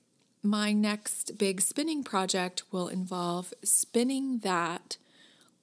my 0.47 0.71
next 0.71 1.37
big 1.37 1.59
spinning 1.59 2.03
project 2.03 2.63
will 2.71 2.87
involve 2.87 3.53
spinning 3.63 4.39
that 4.39 4.95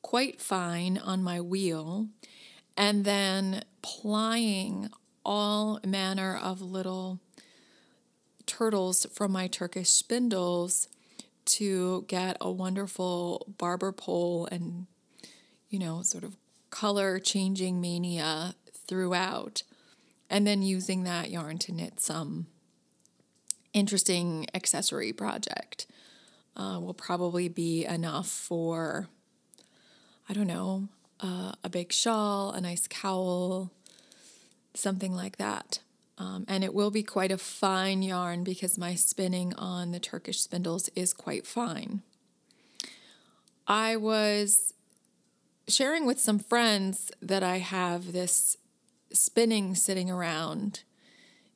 quite 0.03 0.43
fine 0.43 0.99
on 0.99 1.23
my 1.23 1.41
wheel 1.41 2.09
and 2.76 3.07
then 3.07 3.64
plying 3.81 4.91
all 5.25 5.81
manner 5.87 6.37
of 6.37 6.61
little 6.61 7.19
turtles 8.45 9.07
from 9.11 9.33
my 9.33 9.47
Turkish 9.47 9.88
spindles 9.88 10.88
to 11.47 12.05
get 12.07 12.37
a 12.41 12.50
wonderful 12.50 13.55
barber 13.57 13.91
pole 13.91 14.47
and, 14.53 14.87
you 15.71 15.79
know, 15.79 16.03
sort 16.03 16.25
of 16.25 16.37
color 16.69 17.19
changing 17.19 17.81
mania 17.81 18.55
throughout. 18.87 19.62
And 20.29 20.47
then 20.47 20.62
using 20.62 21.05
that 21.05 21.31
yarn 21.31 21.57
to 21.59 21.73
knit 21.73 22.00
some 22.00 22.49
interesting 23.75 24.47
accessory 24.54 25.12
project. 25.12 25.87
Uh, 26.57 26.78
will 26.81 26.95
probably 26.95 27.49
be 27.49 27.85
enough 27.85 28.28
for, 28.28 29.09
I 30.28 30.33
don't 30.33 30.47
know, 30.47 30.88
uh, 31.21 31.52
a 31.64 31.69
big 31.69 31.93
shawl, 31.93 32.52
a 32.52 32.61
nice 32.61 32.87
cowl, 32.87 33.73
something 34.73 35.14
like 35.14 35.37
that. 35.38 35.81
Um, 36.16 36.45
and 36.47 36.62
it 36.62 36.73
will 36.73 36.93
be 36.93 37.02
quite 37.02 37.33
a 37.33 37.38
fine 37.38 38.02
yarn 38.02 38.45
because 38.45 38.78
my 38.78 38.95
spinning 38.95 39.52
on 39.54 39.90
the 39.90 39.99
Turkish 39.99 40.40
spindles 40.40 40.88
is 40.95 41.12
quite 41.12 41.45
fine. 41.45 42.02
I 43.66 43.97
was 43.97 44.75
sharing 45.66 46.07
with 46.07 46.21
some 46.21 46.38
friends 46.38 47.11
that 47.21 47.43
I 47.43 47.59
have 47.59 48.12
this 48.12 48.57
spinning 49.12 49.75
sitting 49.75 50.11
around, 50.11 50.83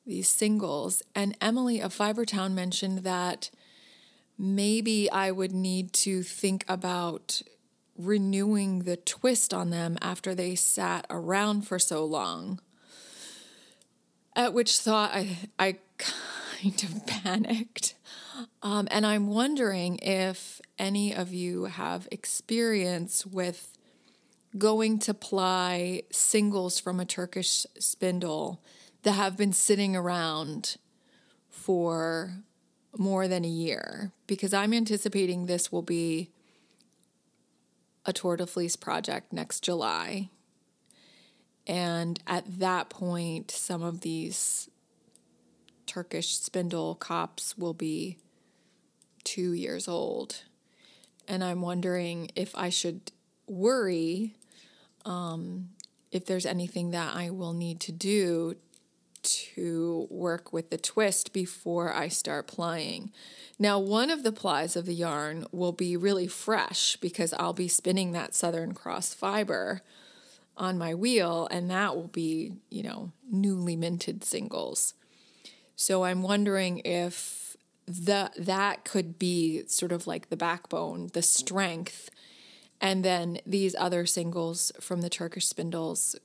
these 0.09 0.27
singles, 0.27 1.01
and 1.15 1.37
Emily 1.39 1.79
of 1.79 1.95
Fibertown 1.95 2.53
mentioned 2.53 2.99
that 2.99 3.49
maybe 4.37 5.09
I 5.09 5.31
would 5.31 5.53
need 5.53 5.93
to 5.93 6.23
think 6.23 6.65
about 6.67 7.41
renewing 7.95 8.79
the 8.79 8.97
twist 8.97 9.53
on 9.53 9.69
them 9.69 9.97
after 10.01 10.33
they 10.33 10.55
sat 10.55 11.05
around 11.09 11.67
for 11.67 11.77
so 11.77 12.03
long. 12.03 12.59
At 14.35 14.53
which 14.53 14.79
thought 14.79 15.11
I, 15.13 15.37
I 15.59 15.77
kind 15.97 16.83
of 16.83 17.05
panicked. 17.23 17.95
Um, 18.63 18.87
and 18.89 19.05
I'm 19.05 19.27
wondering 19.27 19.99
if 19.99 20.61
any 20.79 21.13
of 21.13 21.33
you 21.33 21.65
have 21.65 22.07
experience 22.11 23.25
with 23.25 23.77
going 24.57 24.97
to 24.99 25.13
ply 25.13 26.03
singles 26.11 26.79
from 26.79 26.99
a 26.99 27.05
Turkish 27.05 27.67
spindle 27.77 28.61
that 29.09 29.15
have 29.15 29.35
been 29.35 29.51
sitting 29.51 29.95
around 29.95 30.77
for 31.49 32.43
more 32.95 33.27
than 33.27 33.43
a 33.43 33.47
year 33.47 34.11
because 34.27 34.53
I'm 34.53 34.71
anticipating 34.71 35.47
this 35.47 35.71
will 35.71 35.81
be 35.81 36.29
a 38.05 38.13
Tour 38.13 38.37
de 38.37 38.45
Fleece 38.45 38.75
project 38.75 39.33
next 39.33 39.63
July. 39.63 40.29
And 41.65 42.19
at 42.27 42.59
that 42.59 42.91
point, 42.91 43.49
some 43.49 43.81
of 43.81 44.01
these 44.01 44.69
Turkish 45.87 46.37
spindle 46.37 46.93
cops 46.93 47.57
will 47.57 47.73
be 47.73 48.19
two 49.23 49.53
years 49.53 49.87
old. 49.87 50.43
And 51.27 51.43
I'm 51.43 51.61
wondering 51.61 52.29
if 52.35 52.55
I 52.55 52.69
should 52.69 53.11
worry 53.47 54.35
um, 55.03 55.69
if 56.11 56.27
there's 56.27 56.45
anything 56.45 56.91
that 56.91 57.15
I 57.15 57.31
will 57.31 57.53
need 57.53 57.79
to 57.79 57.91
do 57.91 58.55
to 59.23 60.07
work 60.09 60.53
with 60.53 60.69
the 60.69 60.77
twist 60.77 61.33
before 61.33 61.93
I 61.93 62.07
start 62.07 62.47
plying. 62.47 63.11
Now, 63.57 63.79
one 63.79 64.09
of 64.09 64.23
the 64.23 64.31
plies 64.31 64.75
of 64.75 64.85
the 64.85 64.93
yarn 64.93 65.45
will 65.51 65.71
be 65.71 65.97
really 65.97 66.27
fresh 66.27 66.95
because 66.97 67.33
I'll 67.33 67.53
be 67.53 67.67
spinning 67.67 68.11
that 68.13 68.33
Southern 68.33 68.73
Cross 68.73 69.13
fiber 69.13 69.81
on 70.55 70.77
my 70.77 70.93
wheel, 70.93 71.47
and 71.51 71.69
that 71.71 71.95
will 71.95 72.07
be, 72.07 72.53
you 72.69 72.83
know, 72.83 73.11
newly 73.31 73.75
minted 73.75 74.23
singles. 74.23 74.93
So 75.75 76.03
I'm 76.03 76.21
wondering 76.21 76.79
if 76.79 77.55
the 77.87 78.29
that 78.37 78.85
could 78.85 79.17
be 79.17 79.63
sort 79.67 79.91
of 79.91 80.05
like 80.05 80.29
the 80.29 80.37
backbone, 80.37 81.09
the 81.13 81.21
strength, 81.21 82.09
and 82.81 83.03
then 83.03 83.39
these 83.45 83.75
other 83.79 84.05
singles 84.05 84.71
from 84.79 85.01
the 85.01 85.09
Turkish 85.09 85.47
spindles, 85.47 86.15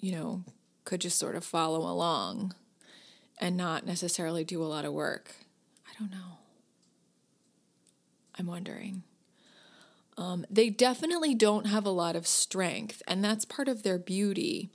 you 0.00 0.12
know, 0.12 0.44
could 0.84 1.00
just 1.00 1.18
sort 1.18 1.36
of 1.36 1.44
follow 1.44 1.80
along 1.80 2.54
and 3.38 3.56
not 3.56 3.86
necessarily 3.86 4.44
do 4.44 4.62
a 4.62 4.64
lot 4.64 4.84
of 4.84 4.92
work. 4.92 5.34
I 5.86 5.98
don't 5.98 6.10
know. 6.10 6.38
I'm 8.38 8.46
wondering. 8.46 9.02
Um, 10.16 10.44
they 10.50 10.70
definitely 10.70 11.34
don't 11.34 11.66
have 11.66 11.86
a 11.86 11.90
lot 11.90 12.16
of 12.16 12.26
strength, 12.26 13.02
and 13.08 13.24
that's 13.24 13.44
part 13.44 13.68
of 13.68 13.82
their 13.82 13.98
beauty. 13.98 14.70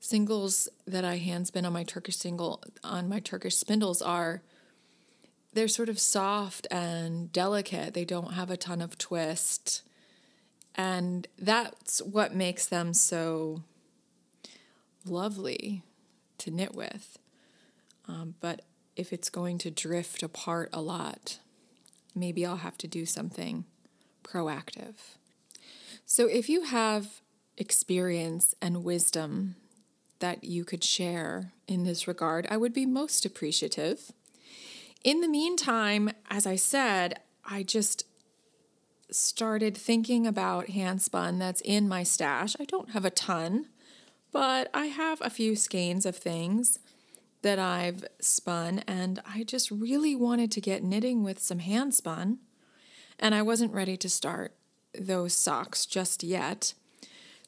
Singles 0.00 0.68
that 0.86 1.04
I 1.04 1.18
hand 1.18 1.46
spin 1.46 1.64
on 1.64 1.72
my 1.72 1.84
Turkish 1.84 2.16
single 2.16 2.62
on 2.82 3.08
my 3.08 3.20
Turkish 3.20 3.56
spindles 3.56 4.00
are 4.00 4.42
they're 5.52 5.68
sort 5.68 5.88
of 5.88 5.98
soft 5.98 6.66
and 6.70 7.32
delicate. 7.32 7.94
They 7.94 8.04
don't 8.04 8.34
have 8.34 8.50
a 8.50 8.56
ton 8.56 8.80
of 8.80 8.98
twist. 8.98 9.82
And 10.74 11.26
that's 11.38 12.00
what 12.00 12.34
makes 12.34 12.66
them 12.66 12.94
so 12.94 13.62
lovely 15.06 15.82
to 16.38 16.50
knit 16.50 16.74
with. 16.74 17.18
Um, 18.08 18.34
but 18.40 18.62
if 18.96 19.12
it's 19.12 19.30
going 19.30 19.58
to 19.58 19.70
drift 19.70 20.22
apart 20.22 20.70
a 20.72 20.80
lot, 20.80 21.38
maybe 22.14 22.44
I'll 22.44 22.56
have 22.56 22.78
to 22.78 22.88
do 22.88 23.06
something 23.06 23.64
proactive. 24.22 24.94
So 26.04 26.26
if 26.26 26.48
you 26.48 26.62
have 26.62 27.20
experience 27.56 28.54
and 28.60 28.84
wisdom 28.84 29.56
that 30.18 30.44
you 30.44 30.64
could 30.64 30.84
share 30.84 31.52
in 31.66 31.84
this 31.84 32.08
regard, 32.08 32.46
I 32.50 32.56
would 32.56 32.72
be 32.72 32.86
most 32.86 33.24
appreciative. 33.24 34.12
In 35.02 35.20
the 35.20 35.28
meantime, 35.28 36.10
as 36.28 36.46
I 36.46 36.56
said, 36.56 37.20
I 37.44 37.62
just 37.62 38.04
started 39.10 39.76
thinking 39.76 40.26
about 40.26 40.66
handspun 40.66 41.38
that's 41.38 41.62
in 41.62 41.88
my 41.88 42.02
stash. 42.02 42.54
I 42.60 42.64
don't 42.64 42.90
have 42.90 43.04
a 43.04 43.10
ton, 43.10 43.66
but 44.32 44.70
I 44.72 44.86
have 44.86 45.20
a 45.20 45.30
few 45.30 45.56
skeins 45.56 46.06
of 46.06 46.16
things 46.16 46.78
that 47.42 47.58
I've 47.58 48.04
spun, 48.20 48.80
and 48.86 49.20
I 49.26 49.44
just 49.44 49.70
really 49.70 50.14
wanted 50.14 50.50
to 50.52 50.60
get 50.60 50.84
knitting 50.84 51.22
with 51.22 51.38
some 51.38 51.60
hand 51.60 51.94
spun, 51.94 52.38
and 53.18 53.34
I 53.34 53.42
wasn't 53.42 53.72
ready 53.72 53.96
to 53.96 54.08
start 54.08 54.54
those 54.98 55.34
socks 55.34 55.86
just 55.86 56.22
yet. 56.22 56.74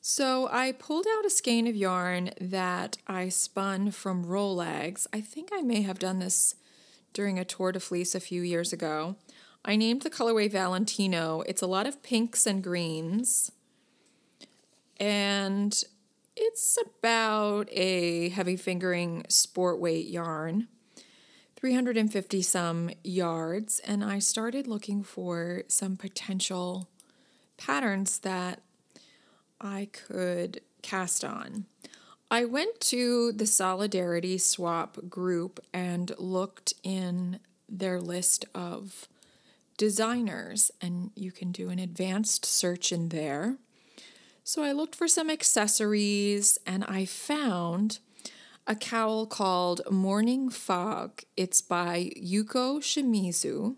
So 0.01 0.49
I 0.51 0.73
pulled 0.73 1.07
out 1.17 1.25
a 1.25 1.31
skein 1.31 1.67
of 1.67 1.77
yarn 1.77 2.31
that 2.41 2.99
I 3.07 3.29
spun 3.29 3.93
from 3.93 4.25
Rolags. 4.25 5.07
I 5.13 5.21
think 5.21 5.51
I 5.53 5.63
may 5.63 5.83
have 5.83 5.99
done 5.99 6.19
this 6.19 6.57
during 7.13 7.39
a 7.39 7.45
tour 7.45 7.71
de 7.71 7.79
fleece 7.79 8.15
a 8.15 8.21
few 8.21 8.43
years 8.43 8.73
ago. 8.73 9.17
I 9.65 9.77
named 9.77 10.03
the 10.03 10.11
colorway 10.11 10.51
Valentino. 10.51 11.43
It's 11.47 11.63
a 11.63 11.69
lot 11.69 11.87
of 11.87 12.03
pinks 12.03 12.47
and 12.47 12.65
greens. 12.65 13.53
And 14.99 15.85
it's 16.37 16.79
about 16.79 17.69
a 17.73 18.31
heavy 18.31 18.57
fingering 18.57 19.25
sport 19.29 19.79
weight 19.79 20.09
yarn, 20.09 20.69
350 21.57 22.43
some 22.43 22.91
yards. 23.05 23.81
And 23.81 24.05
I 24.05 24.19
started 24.19 24.67
looking 24.67 25.03
for 25.03 25.63
some 25.69 25.97
potential 25.97 26.89
patterns 27.57 28.19
that 28.21 28.61
I 29.61 29.89
could 29.93 30.61
cast 30.83 31.25
on. 31.25 31.67
I 32.31 32.47
went 32.47 32.81
to 32.81 33.33
the 33.33 33.47
Solidarity 33.47 34.39
Swap 34.39 34.99
group 35.09 35.61
and 35.73 36.13
looked 36.19 36.73
in 36.83 37.39
their 37.69 38.01
list 38.01 38.47
of 38.55 39.07
designers, 39.77 40.71
and 40.81 41.11
you 41.15 41.31
can 41.31 41.53
do 41.53 41.69
an 41.69 41.79
advanced 41.79 42.47
search 42.47 42.91
in 42.91 43.11
there. 43.11 43.57
So 44.45 44.65
I 44.65 44.73
looked 44.73 44.97
for 44.97 45.07
some 45.07 45.31
accessories 45.31 46.59
and 46.67 46.85
I 46.85 47.05
found 47.05 48.01
a 48.67 48.75
cowl 48.75 49.27
called 49.27 49.83
Morning 49.89 50.49
Fog. 50.49 51.23
It's 51.37 51.63
by 51.63 52.11
Yuko 52.17 52.81
Shimizu. 52.81 53.77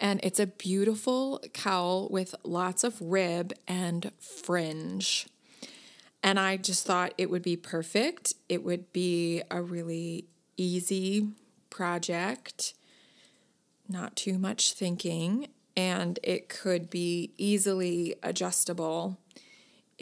And 0.00 0.20
it's 0.22 0.40
a 0.40 0.46
beautiful 0.46 1.42
cowl 1.52 2.08
with 2.10 2.34
lots 2.44 2.82
of 2.82 3.00
rib 3.00 3.52
and 3.68 4.10
fringe. 4.18 5.28
And 6.22 6.40
I 6.40 6.56
just 6.56 6.86
thought 6.86 7.12
it 7.18 7.30
would 7.30 7.42
be 7.42 7.56
perfect. 7.56 8.34
It 8.48 8.64
would 8.64 8.92
be 8.92 9.42
a 9.50 9.60
really 9.60 10.24
easy 10.56 11.28
project 11.68 12.74
not 13.88 14.16
too 14.16 14.38
much 14.38 14.72
thinking, 14.72 15.48
and 15.76 16.18
it 16.22 16.48
could 16.48 16.88
be 16.88 17.32
easily 17.36 18.14
adjustable 18.22 19.18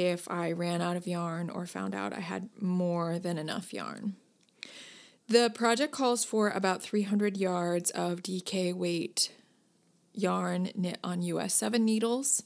if 0.01 0.31
I 0.31 0.53
ran 0.53 0.81
out 0.81 0.97
of 0.97 1.07
yarn 1.07 1.51
or 1.51 1.67
found 1.67 1.95
out 1.95 2.13
I 2.13 2.21
had 2.21 2.49
more 2.59 3.19
than 3.19 3.37
enough 3.37 3.73
yarn. 3.75 4.17
The 5.29 5.51
project 5.55 5.93
calls 5.93 6.25
for 6.25 6.49
about 6.49 6.83
300 6.83 7.37
yards 7.37 7.91
of 7.91 8.23
DK 8.23 8.75
weight 8.75 9.31
yarn 10.13 10.71
knit 10.75 10.99
on 11.05 11.23
US 11.23 11.55
7 11.55 11.85
needles. 11.85 12.43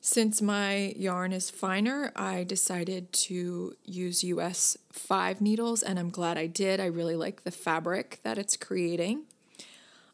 Since 0.00 0.42
my 0.42 0.92
yarn 0.96 1.32
is 1.32 1.48
finer, 1.48 2.12
I 2.14 2.44
decided 2.44 3.10
to 3.12 3.74
use 3.84 4.22
US 4.24 4.76
5 4.92 5.40
needles, 5.40 5.82
and 5.82 5.98
I'm 5.98 6.10
glad 6.10 6.36
I 6.36 6.46
did. 6.46 6.78
I 6.78 6.86
really 6.86 7.16
like 7.16 7.44
the 7.44 7.50
fabric 7.50 8.20
that 8.22 8.36
it's 8.36 8.56
creating. 8.56 9.22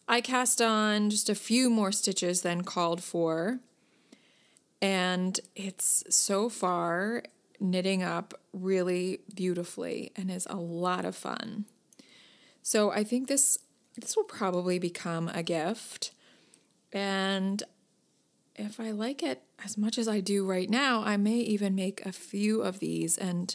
I 0.06 0.20
cast 0.20 0.62
on 0.62 1.10
just 1.10 1.28
a 1.28 1.34
few 1.34 1.70
more 1.70 1.90
stitches 1.90 2.42
than 2.42 2.62
called 2.62 3.02
for, 3.02 3.58
and 4.82 5.38
it's 5.54 6.04
so 6.08 6.48
far 6.48 7.22
knitting 7.58 8.02
up 8.02 8.34
really 8.52 9.20
beautifully 9.34 10.12
and 10.16 10.30
is 10.30 10.46
a 10.48 10.56
lot 10.56 11.04
of 11.04 11.14
fun. 11.14 11.66
So 12.62 12.90
I 12.90 13.04
think 13.04 13.28
this 13.28 13.58
this 13.96 14.16
will 14.16 14.24
probably 14.24 14.78
become 14.78 15.28
a 15.28 15.42
gift. 15.42 16.12
And 16.92 17.62
if 18.56 18.80
I 18.80 18.92
like 18.92 19.22
it 19.22 19.42
as 19.64 19.76
much 19.76 19.98
as 19.98 20.08
I 20.08 20.20
do 20.20 20.46
right 20.46 20.70
now, 20.70 21.02
I 21.04 21.16
may 21.16 21.38
even 21.38 21.74
make 21.74 22.04
a 22.06 22.12
few 22.12 22.62
of 22.62 22.78
these 22.78 23.18
and 23.18 23.54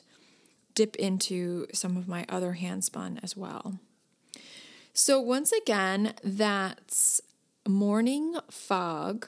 dip 0.74 0.96
into 0.98 1.68
some 1.74 1.98
of 1.98 2.08
my 2.08 2.26
other 2.28 2.58
handspun 2.60 3.24
as 3.24 3.36
well. 3.36 3.80
So, 4.94 5.20
once 5.20 5.52
again, 5.52 6.14
that's 6.24 7.22
Morning 7.68 8.36
Fog 8.50 9.28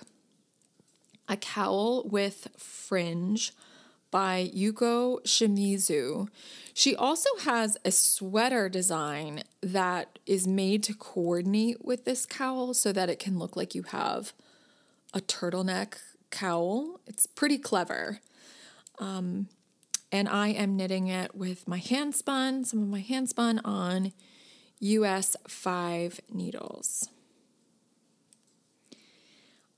a 1.28 1.38
cowl 1.38 2.04
with 2.08 2.48
fringe 2.58 3.54
by 4.12 4.50
Yuko 4.56 5.22
Shimizu. 5.24 6.30
She 6.74 6.96
also 6.96 7.30
has 7.42 7.78
a 7.84 7.92
sweater 7.92 8.70
design 8.70 9.44
that 9.62 10.20
is 10.26 10.48
made 10.48 10.84
to 10.84 10.94
coordinate 10.94 11.84
with 11.84 12.06
this 12.06 12.26
cowl 12.26 12.74
so 12.74 12.92
that 12.92 13.10
it 13.10 13.20
can 13.20 13.38
look 13.38 13.56
like 13.56 13.76
you 13.76 13.84
have 13.84 14.34
a 15.14 15.20
turtleneck 15.20 15.96
cowl. 16.30 17.00
It's 17.06 17.26
pretty 17.26 17.58
clever. 17.58 18.20
Um, 19.00 19.48
and 20.12 20.30
I 20.30 20.50
am 20.50 20.78
knitting 20.78 21.08
it 21.08 21.36
with 21.36 21.68
my 21.68 21.78
hand 21.78 22.16
spun, 22.16 22.64
some 22.64 22.82
of 22.82 22.88
my 22.88 23.02
hand 23.02 23.30
spun 23.30 23.60
on 23.66 24.14
US 24.80 25.36
5 25.48 26.22
needles. 26.32 27.10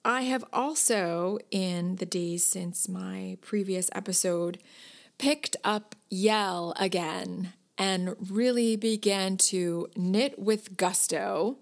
I 0.05 0.21
have 0.21 0.45
also, 0.53 1.39
in 1.51 1.97
the 1.97 2.05
days 2.05 2.45
since 2.45 2.87
my 2.87 3.37
previous 3.41 3.89
episode, 3.93 4.59
picked 5.17 5.57
up 5.63 5.93
Yell 6.09 6.73
again 6.79 7.53
and 7.77 8.15
really 8.29 8.77
began 8.77 9.35
to 9.37 9.89
knit 9.97 10.39
with 10.39 10.77
gusto. 10.77 11.57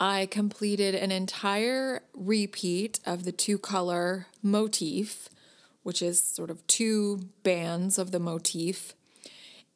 I 0.00 0.26
completed 0.26 0.96
an 0.96 1.12
entire 1.12 2.02
repeat 2.14 2.98
of 3.06 3.24
the 3.24 3.32
two 3.32 3.58
color 3.58 4.26
motif, 4.42 5.28
which 5.84 6.02
is 6.02 6.20
sort 6.20 6.50
of 6.50 6.66
two 6.66 7.28
bands 7.44 7.96
of 7.96 8.10
the 8.10 8.18
motif. 8.18 8.94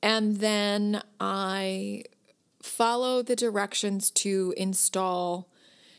And 0.02 0.38
then 0.38 1.02
I 1.20 2.02
follow 2.60 3.22
the 3.22 3.36
directions 3.36 4.10
to 4.10 4.52
install 4.56 5.48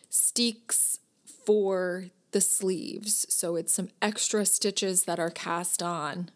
steeks 0.10 1.00
for 1.48 2.08
the 2.32 2.42
sleeves. 2.42 3.26
So 3.30 3.56
it's 3.56 3.72
some 3.72 3.88
extra 4.02 4.46
stitches 4.46 5.06
that 5.06 5.18
are 5.18 5.30
cast 5.30 5.82
on 5.82 6.30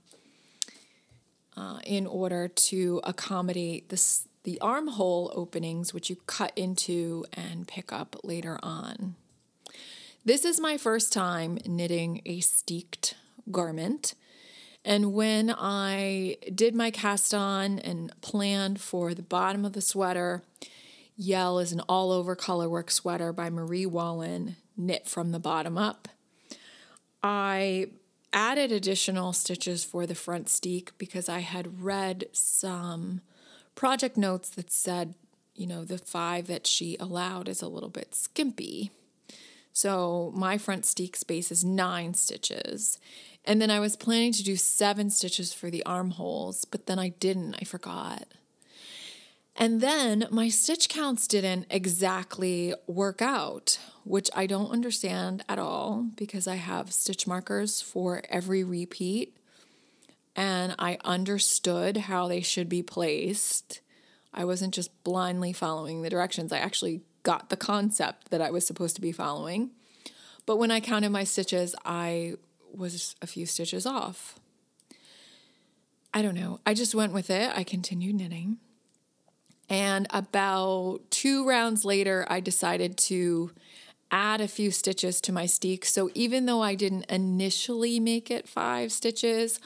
uh, 1.58 1.80
in 1.84 2.08
order 2.08 2.48
to 2.48 3.02
accommodate 3.04 3.90
this, 3.90 4.30
the 4.46 4.58
armhole 4.62 5.30
openings, 5.36 5.94
which 5.94 6.10
you 6.10 6.16
cut 6.28 6.54
into 6.56 7.26
and 7.34 7.68
pick 7.68 7.92
up 7.92 8.16
later 8.24 8.58
on. 8.64 9.16
This 10.24 10.46
is 10.46 10.62
my 10.62 10.78
first 10.78 11.12
time 11.12 11.58
knitting 11.66 12.22
a 12.26 12.40
steeked 12.40 13.16
garment. 13.52 14.16
And 14.86 15.12
when 15.12 15.54
I 15.58 16.38
did 16.56 16.74
my 16.74 16.90
cast 16.90 17.34
on 17.34 17.80
and 17.80 18.14
planned 18.22 18.80
for 18.80 19.14
the 19.14 19.24
bottom 19.24 19.66
of 19.66 19.74
the 19.74 19.82
sweater, 19.82 20.42
Yell 21.18 21.60
is 21.60 21.74
an 21.74 21.82
all 21.82 22.14
over 22.14 22.34
colorwork 22.34 22.90
sweater 22.90 23.34
by 23.34 23.50
Marie 23.50 23.86
Wallin 23.86 24.56
knit 24.78 25.08
from 25.08 25.32
the 25.32 25.40
bottom 25.40 25.78
up. 25.78 26.08
I 27.24 27.88
added 28.34 28.72
additional 28.72 29.34
stitches 29.34 29.84
for 29.84 30.06
the 30.06 30.16
front 30.16 30.50
steek 30.50 30.98
because 30.98 31.28
I 31.30 31.40
had 31.40 31.84
read 31.84 32.26
some 32.32 33.22
project 33.76 34.18
notes 34.18 34.50
that 34.52 34.72
said, 34.72 35.16
you 35.56 35.68
know, 35.68 35.84
the 35.84 35.98
five 35.98 36.48
that 36.48 36.66
she 36.66 36.98
allowed 37.00 37.48
is 37.48 37.62
a 37.62 37.68
little 37.68 37.90
bit 37.90 38.16
skimpy. 38.16 38.92
So 39.74 40.32
my 40.36 40.58
front 40.58 40.86
steek 40.86 41.16
space 41.16 41.52
is 41.52 41.64
nine 41.64 42.14
stitches. 42.14 43.00
And 43.46 43.62
then 43.62 43.72
I 43.72 43.80
was 43.80 43.96
planning 43.96 44.34
to 44.34 44.44
do 44.44 44.56
seven 44.56 45.10
stitches 45.10 45.54
for 45.54 45.70
the 45.70 45.86
armholes, 45.86 46.66
but 46.66 46.86
then 46.86 47.00
I 47.00 47.10
didn't. 47.10 47.56
I 47.60 47.66
forgot. 47.66 48.26
And 49.56 49.82
then 49.82 50.28
my 50.32 50.50
stitch 50.50 50.90
counts 50.90 51.28
didn't 51.28 51.68
exactly 51.70 52.74
work 52.88 53.22
out, 53.22 53.80
which 54.04 54.30
I 54.34 54.48
don't 54.48 54.72
understand 54.72 55.44
at 55.50 55.60
all 55.60 56.08
because 56.16 56.48
I 56.48 56.56
have 56.56 56.94
stitch 56.94 57.28
markers 57.28 57.82
for 57.82 58.24
every 58.30 58.64
repeat 58.64 59.38
and 60.36 60.76
I 60.80 60.98
understood 61.04 61.98
how 61.98 62.28
they 62.28 62.42
should 62.42 62.70
be 62.70 62.82
placed. 62.82 63.82
I 64.34 64.46
wasn't 64.46 64.74
just 64.74 65.04
blindly 65.04 65.52
following 65.52 66.02
the 66.02 66.10
directions, 66.10 66.54
I 66.54 66.60
actually 66.60 67.02
got 67.24 67.50
the 67.50 67.58
concept 67.58 68.32
that 68.32 68.42
I 68.42 68.50
was 68.50 68.66
supposed 68.66 68.96
to 68.96 69.02
be 69.02 69.12
following. 69.12 69.72
But 70.46 70.58
when 70.58 70.72
I 70.72 70.80
counted 70.80 71.12
my 71.12 71.24
stitches, 71.24 71.76
I 71.86 72.36
was 72.74 73.16
a 73.22 73.28
few 73.28 73.46
stitches 73.46 73.86
off. 73.86 74.40
I 76.14 76.22
don't 76.22 76.36
know. 76.36 76.60
I 76.66 76.74
just 76.74 76.96
went 76.96 77.14
with 77.14 77.30
it. 77.30 77.52
I 77.56 77.64
continued 77.64 78.16
knitting. 78.16 78.58
And 79.72 80.06
about 80.10 81.00
two 81.12 81.48
rounds 81.48 81.86
later, 81.86 82.26
I 82.28 82.42
decided 82.42 82.98
to 82.98 83.52
add 84.12 84.42
a 84.42 84.48
few 84.50 84.70
stitches 84.70 85.22
to 85.22 85.32
my 85.32 85.46
steek. 85.46 85.86
So 85.86 86.10
even 86.14 86.46
though 86.46 86.62
I 86.62 86.76
didn't 86.76 87.06
initially 87.06 87.98
make 87.98 88.30
it 88.30 88.50
five 88.50 88.92
stitches, 88.92 89.62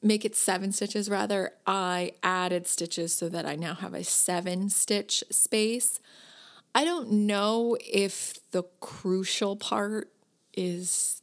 make 0.00 0.24
it 0.24 0.36
seven 0.36 0.70
stitches 0.70 1.10
rather, 1.10 1.54
I 1.66 2.12
added 2.22 2.68
stitches 2.68 3.12
so 3.12 3.28
that 3.30 3.44
I 3.44 3.56
now 3.56 3.74
have 3.74 3.94
a 3.94 4.04
seven 4.04 4.70
stitch 4.70 5.24
space. 5.28 5.98
I 6.72 6.84
don't 6.84 7.10
know 7.10 7.76
if 7.80 8.38
the 8.52 8.62
crucial 8.78 9.56
part 9.56 10.08
is 10.54 11.20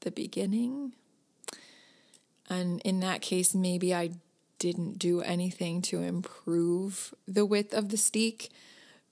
the 0.00 0.10
beginning. 0.10 0.92
And 2.50 2.82
in 2.82 3.00
that 3.00 3.22
case, 3.22 3.54
maybe 3.54 3.94
I 3.94 4.10
didn't 4.58 4.98
do 4.98 5.20
anything 5.20 5.82
to 5.82 6.02
improve 6.02 7.14
the 7.26 7.44
width 7.44 7.74
of 7.74 7.90
the 7.90 7.96
steek. 7.96 8.50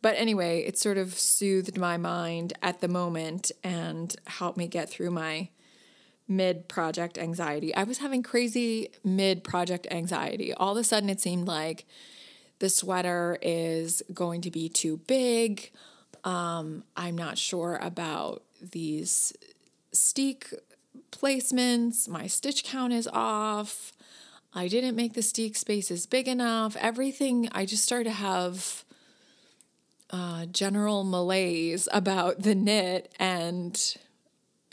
But 0.02 0.16
anyway, 0.16 0.60
it 0.60 0.78
sort 0.78 0.98
of 0.98 1.14
soothed 1.14 1.78
my 1.78 1.96
mind 1.96 2.52
at 2.62 2.80
the 2.80 2.88
moment 2.88 3.52
and 3.62 4.14
helped 4.26 4.58
me 4.58 4.66
get 4.66 4.90
through 4.90 5.10
my 5.10 5.48
mid 6.28 6.68
project 6.68 7.18
anxiety. 7.18 7.74
I 7.74 7.84
was 7.84 7.98
having 7.98 8.22
crazy 8.22 8.90
mid 9.02 9.44
project 9.44 9.86
anxiety. 9.90 10.52
All 10.52 10.72
of 10.72 10.78
a 10.78 10.84
sudden, 10.84 11.08
it 11.08 11.20
seemed 11.20 11.46
like 11.46 11.86
the 12.58 12.68
sweater 12.68 13.38
is 13.42 14.02
going 14.12 14.40
to 14.42 14.50
be 14.50 14.68
too 14.68 14.98
big. 15.06 15.70
Um, 16.22 16.84
I'm 16.96 17.16
not 17.16 17.36
sure 17.38 17.78
about 17.80 18.42
these 18.60 19.32
steek 19.92 20.52
placements. 21.10 22.08
My 22.08 22.26
stitch 22.26 22.64
count 22.64 22.92
is 22.92 23.08
off. 23.12 23.92
I 24.54 24.68
didn't 24.68 24.94
make 24.94 25.14
the 25.14 25.22
steek 25.22 25.56
spaces 25.56 26.06
big 26.06 26.28
enough. 26.28 26.76
Everything, 26.76 27.48
I 27.52 27.64
just 27.64 27.82
started 27.82 28.04
to 28.04 28.12
have 28.12 28.84
uh, 30.10 30.46
general 30.46 31.02
malaise 31.02 31.88
about 31.92 32.42
the 32.42 32.54
knit 32.54 33.12
and 33.18 33.96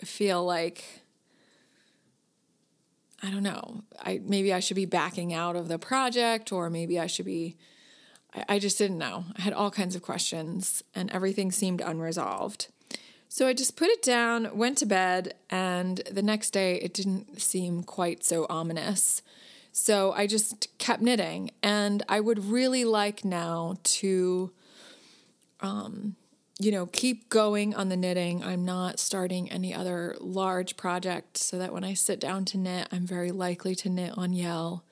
feel 0.03 0.45
like, 0.45 1.01
I 3.23 3.31
don't 3.31 3.41
know, 3.41 3.83
I 3.99 4.21
maybe 4.23 4.53
I 4.53 4.59
should 4.59 4.75
be 4.75 4.85
backing 4.85 5.33
out 5.33 5.55
of 5.55 5.67
the 5.67 5.79
project 5.79 6.51
or 6.51 6.69
maybe 6.69 6.99
I 6.99 7.07
should 7.07 7.25
be, 7.25 7.57
I, 8.35 8.45
I 8.49 8.59
just 8.59 8.77
didn't 8.77 8.99
know. 8.99 9.25
I 9.35 9.41
had 9.41 9.53
all 9.53 9.71
kinds 9.71 9.95
of 9.95 10.03
questions 10.03 10.83
and 10.93 11.09
everything 11.09 11.51
seemed 11.51 11.81
unresolved. 11.81 12.67
So 13.29 13.47
I 13.47 13.53
just 13.53 13.77
put 13.77 13.87
it 13.87 14.03
down, 14.03 14.55
went 14.55 14.77
to 14.79 14.85
bed, 14.85 15.35
and 15.49 15.99
the 16.11 16.21
next 16.21 16.51
day 16.51 16.75
it 16.75 16.93
didn't 16.93 17.41
seem 17.41 17.81
quite 17.81 18.23
so 18.25 18.45
ominous. 18.49 19.21
So 19.71 20.11
I 20.11 20.27
just 20.27 20.67
kept 20.77 21.01
knitting. 21.01 21.51
And 21.63 22.03
I 22.09 22.19
would 22.19 22.45
really 22.45 22.85
like 22.85 23.23
now 23.23 23.77
to, 23.83 24.51
um, 25.61 26.15
you 26.59 26.71
know, 26.71 26.85
keep 26.87 27.29
going 27.29 27.73
on 27.73 27.89
the 27.89 27.97
knitting. 27.97 28.43
I'm 28.43 28.65
not 28.65 28.99
starting 28.99 29.49
any 29.49 29.73
other 29.73 30.15
large 30.19 30.77
project 30.77 31.37
so 31.37 31.57
that 31.57 31.73
when 31.73 31.83
I 31.83 31.93
sit 31.93 32.19
down 32.19 32.45
to 32.45 32.57
knit, 32.57 32.87
I'm 32.91 33.07
very 33.07 33.31
likely 33.31 33.75
to 33.75 33.89
knit 33.89 34.13
on 34.17 34.33
Yell 34.33 34.83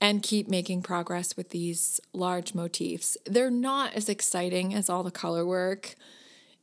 and 0.00 0.22
keep 0.22 0.48
making 0.48 0.82
progress 0.82 1.36
with 1.36 1.50
these 1.50 2.00
large 2.12 2.54
motifs. 2.54 3.16
They're 3.26 3.50
not 3.50 3.94
as 3.94 4.08
exciting 4.08 4.72
as 4.72 4.88
all 4.88 5.02
the 5.02 5.10
color 5.10 5.44
work 5.44 5.96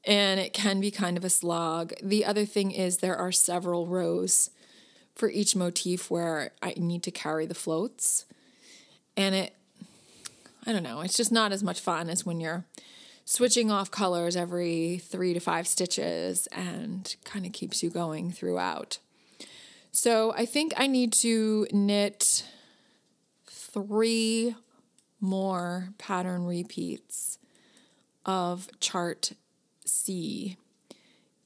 and 0.05 0.39
it 0.39 0.53
can 0.53 0.79
be 0.79 0.91
kind 0.91 1.17
of 1.17 1.25
a 1.25 1.29
slog. 1.29 1.93
The 2.01 2.25
other 2.25 2.45
thing 2.45 2.71
is 2.71 2.97
there 2.97 3.17
are 3.17 3.31
several 3.31 3.87
rows 3.87 4.51
for 5.15 5.29
each 5.29 5.55
motif 5.55 6.11
where 6.11 6.51
I 6.61 6.73
need 6.77 7.03
to 7.03 7.11
carry 7.11 7.45
the 7.45 7.55
floats. 7.55 8.25
And 9.15 9.33
it, 9.33 9.53
I 10.65 10.73
don't 10.73 10.83
know, 10.83 11.01
it's 11.01 11.17
just 11.17 11.31
not 11.31 11.51
as 11.51 11.63
much 11.63 11.79
fun 11.79 12.09
as 12.09 12.25
when 12.25 12.39
you're 12.41 12.65
switching 13.23 13.71
off 13.71 13.89
colors 13.89 14.35
every 14.35 14.97
three 14.97 15.33
to 15.33 15.39
five 15.39 15.67
stitches 15.67 16.47
and 16.51 17.15
kind 17.23 17.45
of 17.45 17.53
keeps 17.53 17.81
you 17.81 17.89
going 17.89 18.31
throughout. 18.31 18.99
So 19.91 20.33
I 20.33 20.45
think 20.45 20.73
I 20.75 20.87
need 20.87 21.13
to 21.13 21.67
knit 21.71 22.43
three 23.47 24.55
more 25.21 25.89
pattern 25.97 26.45
repeats 26.45 27.39
of 28.25 28.67
chart 28.79 29.31
C 29.85 30.57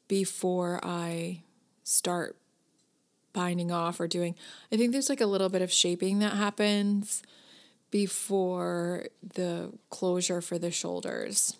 before 0.07 0.79
I 0.83 1.43
start 1.83 2.38
binding 3.33 3.71
off 3.71 3.99
or 3.99 4.07
doing. 4.07 4.35
I 4.71 4.77
think 4.77 4.91
there's 4.91 5.09
like 5.09 5.21
a 5.21 5.25
little 5.25 5.49
bit 5.49 5.61
of 5.61 5.71
shaping 5.71 6.19
that 6.19 6.33
happens 6.33 7.23
before 7.91 9.07
the 9.21 9.71
closure 9.89 10.41
for 10.41 10.57
the 10.59 10.71
shoulders. 10.71 11.55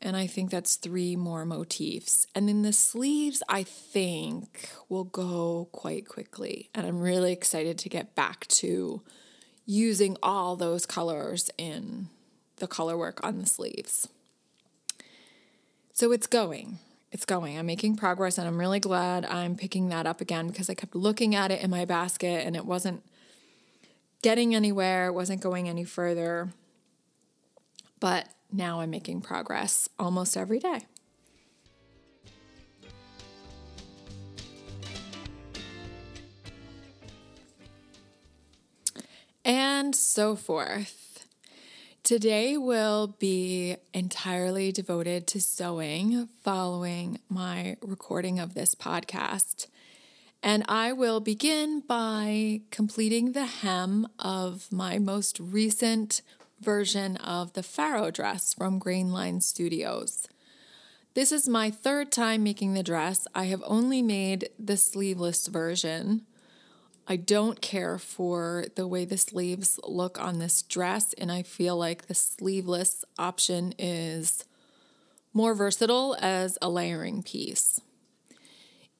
And 0.00 0.16
I 0.16 0.28
think 0.28 0.50
that's 0.50 0.76
three 0.76 1.16
more 1.16 1.44
motifs. 1.44 2.28
And 2.34 2.48
then 2.48 2.62
the 2.62 2.72
sleeves, 2.72 3.42
I 3.48 3.64
think, 3.64 4.70
will 4.88 5.04
go 5.04 5.68
quite 5.72 6.08
quickly. 6.08 6.70
And 6.72 6.86
I'm 6.86 7.00
really 7.00 7.32
excited 7.32 7.78
to 7.78 7.88
get 7.88 8.14
back 8.14 8.46
to 8.48 9.02
using 9.66 10.16
all 10.22 10.54
those 10.54 10.86
colors 10.86 11.50
in 11.58 12.08
the 12.56 12.68
color 12.68 12.96
work 12.96 13.20
on 13.24 13.38
the 13.38 13.46
sleeves. 13.46 14.08
So 15.92 16.12
it's 16.12 16.28
going. 16.28 16.78
It's 17.10 17.24
going. 17.24 17.58
I'm 17.58 17.66
making 17.66 17.96
progress 17.96 18.36
and 18.36 18.46
I'm 18.46 18.58
really 18.58 18.80
glad 18.80 19.24
I'm 19.24 19.56
picking 19.56 19.88
that 19.88 20.06
up 20.06 20.20
again 20.20 20.48
because 20.48 20.68
I 20.68 20.74
kept 20.74 20.94
looking 20.94 21.34
at 21.34 21.50
it 21.50 21.62
in 21.62 21.70
my 21.70 21.84
basket 21.84 22.46
and 22.46 22.54
it 22.54 22.66
wasn't 22.66 23.02
getting 24.22 24.54
anywhere, 24.54 25.06
it 25.06 25.12
wasn't 25.12 25.40
going 25.40 25.68
any 25.68 25.84
further. 25.84 26.50
But 27.98 28.28
now 28.52 28.80
I'm 28.80 28.90
making 28.90 29.22
progress 29.22 29.88
almost 29.98 30.36
every 30.36 30.58
day. 30.58 30.80
And 39.44 39.96
so 39.96 40.36
forth. 40.36 41.07
Today 42.08 42.56
will 42.56 43.08
be 43.18 43.76
entirely 43.92 44.72
devoted 44.72 45.26
to 45.26 45.42
sewing 45.42 46.30
following 46.42 47.18
my 47.28 47.76
recording 47.82 48.40
of 48.40 48.54
this 48.54 48.74
podcast. 48.74 49.66
And 50.42 50.64
I 50.68 50.94
will 50.94 51.20
begin 51.20 51.80
by 51.86 52.62
completing 52.70 53.32
the 53.32 53.44
hem 53.44 54.08
of 54.18 54.72
my 54.72 54.98
most 54.98 55.38
recent 55.38 56.22
version 56.62 57.18
of 57.18 57.52
the 57.52 57.62
Farrow 57.62 58.10
dress 58.10 58.54
from 58.54 58.80
Grainline 58.80 59.42
Studios. 59.42 60.28
This 61.12 61.30
is 61.30 61.46
my 61.46 61.70
third 61.70 62.10
time 62.10 62.42
making 62.42 62.72
the 62.72 62.82
dress. 62.82 63.26
I 63.34 63.44
have 63.44 63.62
only 63.66 64.00
made 64.00 64.48
the 64.58 64.78
sleeveless 64.78 65.46
version. 65.46 66.22
I 67.08 67.16
don't 67.16 67.60
care 67.62 67.98
for 67.98 68.66
the 68.76 68.86
way 68.86 69.06
the 69.06 69.16
sleeves 69.16 69.80
look 69.82 70.20
on 70.20 70.38
this 70.38 70.62
dress, 70.62 71.14
and 71.14 71.32
I 71.32 71.42
feel 71.42 71.76
like 71.76 72.06
the 72.06 72.14
sleeveless 72.14 73.04
option 73.18 73.72
is 73.78 74.44
more 75.32 75.54
versatile 75.54 76.16
as 76.20 76.58
a 76.60 76.68
layering 76.68 77.22
piece. 77.22 77.80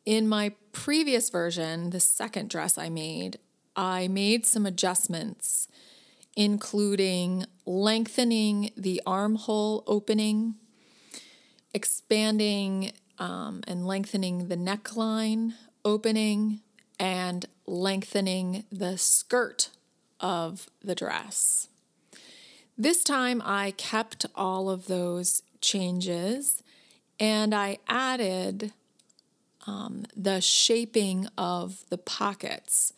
In 0.06 0.26
my 0.26 0.52
previous 0.72 1.28
version, 1.28 1.90
the 1.90 2.00
second 2.00 2.48
dress 2.48 2.78
I 2.78 2.88
made, 2.88 3.38
I 3.76 4.08
made 4.08 4.46
some 4.46 4.64
adjustments 4.64 5.68
including 6.38 7.44
lengthening 7.66 8.70
the 8.76 9.02
armhole 9.04 9.82
opening, 9.88 10.54
expanding 11.74 12.92
um, 13.18 13.60
and 13.66 13.84
lengthening 13.84 14.46
the 14.46 14.56
neckline 14.56 15.54
opening, 15.84 16.60
and 16.98 17.46
lengthening 17.66 18.64
the 18.70 18.98
skirt 18.98 19.70
of 20.20 20.68
the 20.82 20.94
dress. 20.94 21.68
This 22.76 23.02
time 23.02 23.42
I 23.44 23.72
kept 23.72 24.26
all 24.34 24.70
of 24.70 24.86
those 24.86 25.42
changes 25.60 26.62
and 27.20 27.54
I 27.54 27.78
added 27.88 28.72
um, 29.66 30.06
the 30.16 30.40
shaping 30.40 31.28
of 31.36 31.84
the 31.90 31.98
pockets. 31.98 32.92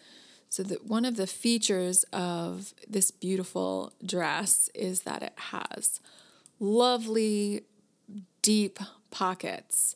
So 0.49 0.65
that 0.65 0.85
one 0.85 1.05
of 1.05 1.17
the 1.17 1.29
features 1.29 2.05
of 2.13 2.75
this 2.89 3.13
beautiful 3.13 3.93
dress 4.05 4.69
is 4.75 5.03
that 5.03 5.23
it 5.23 5.33
has 5.37 6.01
lovely 6.59 7.63
deep 8.43 8.81
pockets 9.11 9.95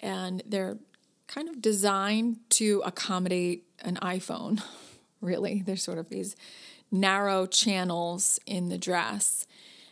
and 0.00 0.42
they're 0.46 0.76
kind 1.28 1.48
of 1.48 1.62
designed 1.62 2.38
to 2.50 2.82
accommodate 2.84 3.64
an 3.80 3.96
iPhone. 3.96 4.62
Really, 5.20 5.64
there's 5.66 5.82
sort 5.82 5.98
of 5.98 6.10
these 6.10 6.36
narrow 6.92 7.44
channels 7.44 8.38
in 8.46 8.68
the 8.68 8.78
dress. 8.78 9.48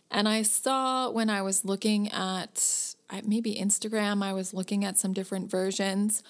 And 0.08 0.28
I 0.28 0.42
saw 0.42 1.10
when 1.10 1.28
I 1.28 1.42
was 1.42 1.64
looking 1.64 2.12
at 2.12 2.94
maybe 3.24 3.56
Instagram, 3.56 4.22
I 4.22 4.32
was 4.32 4.54
looking 4.54 4.84
at 4.84 4.98
some 4.98 5.12
different 5.12 5.50
versions 5.50 6.22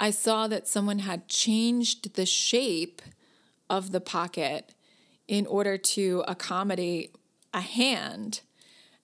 I 0.00 0.10
saw 0.10 0.48
that 0.48 0.66
someone 0.66 1.00
had 1.00 1.28
changed 1.28 2.14
the 2.14 2.24
shape 2.24 3.02
of 3.68 3.92
the 3.92 4.00
pocket 4.00 4.74
in 5.28 5.46
order 5.46 5.76
to 5.76 6.24
accommodate 6.26 7.14
a 7.52 7.60
hand. 7.60 8.40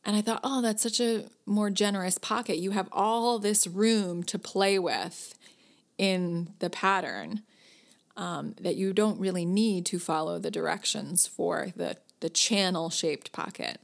And 0.07 0.15
I 0.15 0.23
thought, 0.23 0.41
oh, 0.45 0.63
that's 0.63 0.85
such 0.85 1.01
a 1.01 1.25
more 1.47 1.69
generous 1.69 2.17
pocket. 2.17 2.59
You 2.59 2.71
have 2.71 2.89
all 2.93 3.41
this 3.41 3.67
room 3.67 4.23
to 4.25 4.39
play 4.39 4.79
with 4.79 5.37
in 5.99 6.55
the 6.61 6.71
pattern 6.71 7.43
um, 8.17 8.55
that 8.61 8.77
you 8.77 8.93
don't 8.93 9.19
really 9.19 9.45
need 9.45 9.85
to 9.87 9.99
follow 9.99 10.39
the 10.39 10.51
directions 10.51 11.27
for 11.27 11.73
the, 11.75 11.97
the 12.21 12.31
channel 12.31 12.89
shaped 12.89 13.33
pocket. 13.33 13.81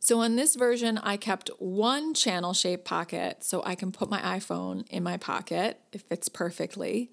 So 0.00 0.18
on 0.18 0.34
this 0.34 0.56
version, 0.56 0.98
I 0.98 1.16
kept 1.16 1.50
one 1.60 2.14
channel 2.14 2.52
shaped 2.52 2.84
pocket 2.84 3.44
so 3.44 3.62
I 3.64 3.76
can 3.76 3.92
put 3.92 4.10
my 4.10 4.20
iPhone 4.20 4.86
in 4.88 5.04
my 5.04 5.16
pocket. 5.16 5.80
It 5.92 6.02
fits 6.02 6.28
perfectly. 6.28 7.12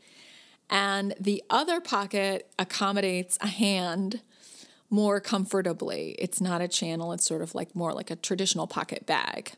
And 0.67 1.13
the 1.19 1.43
other 1.47 1.79
pocket 1.79 2.51
accommodates 2.57 3.37
a 3.39 3.47
hand 3.47 4.21
more 4.91 5.19
comfortably. 5.19 6.15
It's 6.19 6.41
not 6.41 6.61
a 6.61 6.67
channel, 6.67 7.13
it's 7.13 7.25
sort 7.25 7.41
of 7.41 7.55
like 7.55 7.75
more 7.75 7.93
like 7.93 8.11
a 8.11 8.15
traditional 8.15 8.67
pocket 8.67 9.05
bag. 9.07 9.53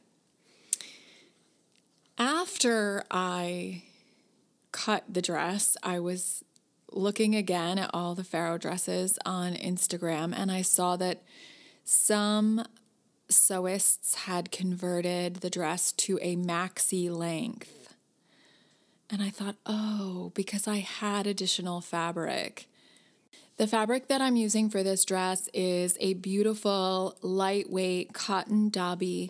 After 2.18 3.04
I 3.10 3.84
cut 4.72 5.04
the 5.10 5.22
dress, 5.22 5.76
I 5.84 6.00
was 6.00 6.44
looking 6.92 7.36
again 7.36 7.80
at 7.80 7.90
all 7.94 8.14
the 8.14 8.24
Farrow 8.24 8.58
dresses 8.58 9.18
on 9.26 9.56
Instagram 9.56 10.34
and 10.36 10.52
I 10.52 10.62
saw 10.62 10.96
that 10.98 11.24
some 11.84 12.64
sewists 13.30 14.14
had 14.16 14.52
converted 14.52 15.38
the 15.38 15.50
dress 15.50 15.92
to 15.94 16.20
a 16.22 16.36
maxi 16.36 17.10
length. 17.10 17.96
And 19.10 19.22
I 19.22 19.30
thought, 19.30 19.56
oh, 19.66 20.32
because 20.34 20.68
I 20.68 20.78
had 20.78 21.28
additional 21.28 21.82
fabric. 21.82 22.68
The 23.58 23.68
fabric 23.68 24.08
that 24.08 24.20
I'm 24.20 24.36
using 24.36 24.72
for 24.72 24.82
this 24.82 25.06
dress 25.06 25.48
is 25.54 25.96
a 26.00 26.16
beautiful, 26.16 27.16
lightweight 27.22 28.12
cotton 28.12 28.70
dobby 28.70 29.30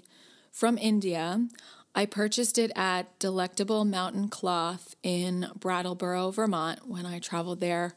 from 0.50 0.78
India. 0.78 1.46
I 1.94 2.06
purchased 2.06 2.58
it 2.58 2.72
at 2.74 3.20
Delectable 3.20 3.84
Mountain 3.84 4.30
Cloth 4.30 4.96
in 5.04 5.48
Brattleboro, 5.60 6.32
Vermont, 6.32 6.88
when 6.88 7.06
I 7.06 7.20
traveled 7.20 7.60
there 7.60 7.96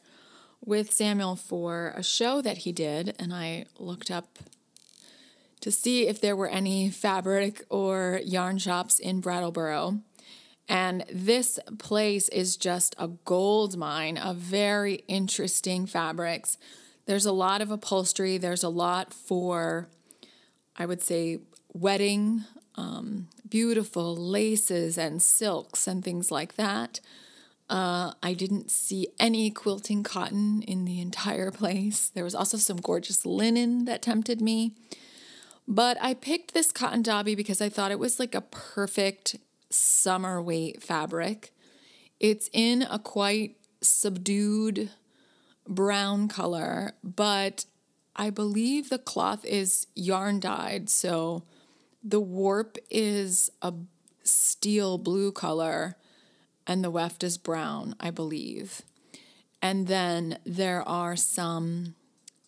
with 0.64 0.92
Samuel 0.92 1.36
for 1.36 1.94
a 1.96 2.02
show 2.02 2.42
that 2.42 2.58
he 2.58 2.72
did. 2.72 3.14
And 3.20 3.32
I 3.32 3.66
looked 3.78 4.10
up 4.10 4.40
to 5.60 5.70
see 5.70 6.08
if 6.08 6.20
there 6.20 6.34
were 6.34 6.48
any 6.48 6.90
fabric 6.90 7.64
or 7.70 8.20
yarn 8.24 8.58
shops 8.58 8.98
in 8.98 9.20
Brattleboro. 9.20 10.00
And 10.68 11.04
this 11.12 11.58
place 11.78 12.28
is 12.30 12.56
just 12.56 12.94
a 12.98 13.08
gold 13.08 13.76
mine 13.76 14.18
of 14.18 14.36
very 14.36 15.04
interesting 15.06 15.86
fabrics. 15.86 16.58
There's 17.06 17.26
a 17.26 17.32
lot 17.32 17.60
of 17.60 17.70
upholstery, 17.70 18.36
there's 18.36 18.64
a 18.64 18.68
lot 18.68 19.14
for, 19.14 19.88
I 20.76 20.86
would 20.86 21.02
say, 21.02 21.38
wedding, 21.72 22.44
um, 22.74 23.28
beautiful 23.48 24.16
laces 24.16 24.98
and 24.98 25.22
silks 25.22 25.86
and 25.86 26.04
things 26.04 26.30
like 26.30 26.56
that. 26.56 27.00
Uh, 27.68 28.12
I 28.22 28.34
didn't 28.34 28.70
see 28.70 29.08
any 29.18 29.50
quilting 29.50 30.02
cotton 30.02 30.62
in 30.62 30.84
the 30.84 31.00
entire 31.00 31.50
place. 31.52 32.10
There 32.12 32.24
was 32.24 32.34
also 32.34 32.56
some 32.56 32.78
gorgeous 32.78 33.24
linen 33.24 33.84
that 33.84 34.02
tempted 34.02 34.40
me. 34.40 34.74
But 35.68 35.96
I 36.00 36.14
picked 36.14 36.54
this 36.54 36.70
cotton 36.70 37.02
dobby 37.02 37.34
because 37.34 37.60
I 37.60 37.68
thought 37.68 37.90
it 37.90 37.98
was 37.98 38.20
like 38.20 38.34
a 38.34 38.40
perfect 38.40 39.36
summer 39.70 40.40
weight 40.40 40.82
fabric. 40.82 41.52
It's 42.20 42.48
in 42.52 42.82
a 42.82 42.98
quite 42.98 43.56
subdued 43.82 44.90
brown 45.68 46.28
color, 46.28 46.92
but 47.02 47.66
I 48.14 48.30
believe 48.30 48.88
the 48.88 48.98
cloth 48.98 49.44
is 49.44 49.86
yarn 49.94 50.40
dyed, 50.40 50.88
so 50.88 51.42
the 52.02 52.20
warp 52.20 52.78
is 52.90 53.50
a 53.60 53.74
steel 54.22 54.98
blue 54.98 55.32
color 55.32 55.96
and 56.66 56.82
the 56.82 56.90
weft 56.90 57.22
is 57.22 57.38
brown, 57.38 57.94
I 58.00 58.10
believe. 58.10 58.82
And 59.60 59.86
then 59.86 60.38
there 60.44 60.86
are 60.88 61.16
some 61.16 61.94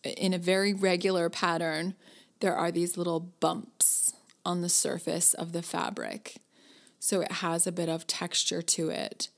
in 0.04 0.32
a 0.32 0.38
very 0.38 0.72
regular 0.72 1.28
pattern 1.28 1.94
there 2.40 2.54
are 2.54 2.70
these 2.70 2.96
little 2.96 3.20
bumps 3.20 4.12
on 4.44 4.60
the 4.60 4.68
surface 4.68 5.34
of 5.34 5.52
the 5.52 5.62
fabric. 5.62 6.36
So 6.98 7.20
it 7.20 7.32
has 7.32 7.66
a 7.66 7.72
bit 7.72 7.88
of 7.88 8.06
texture 8.06 8.62
to 8.62 8.90
it, 8.90 9.28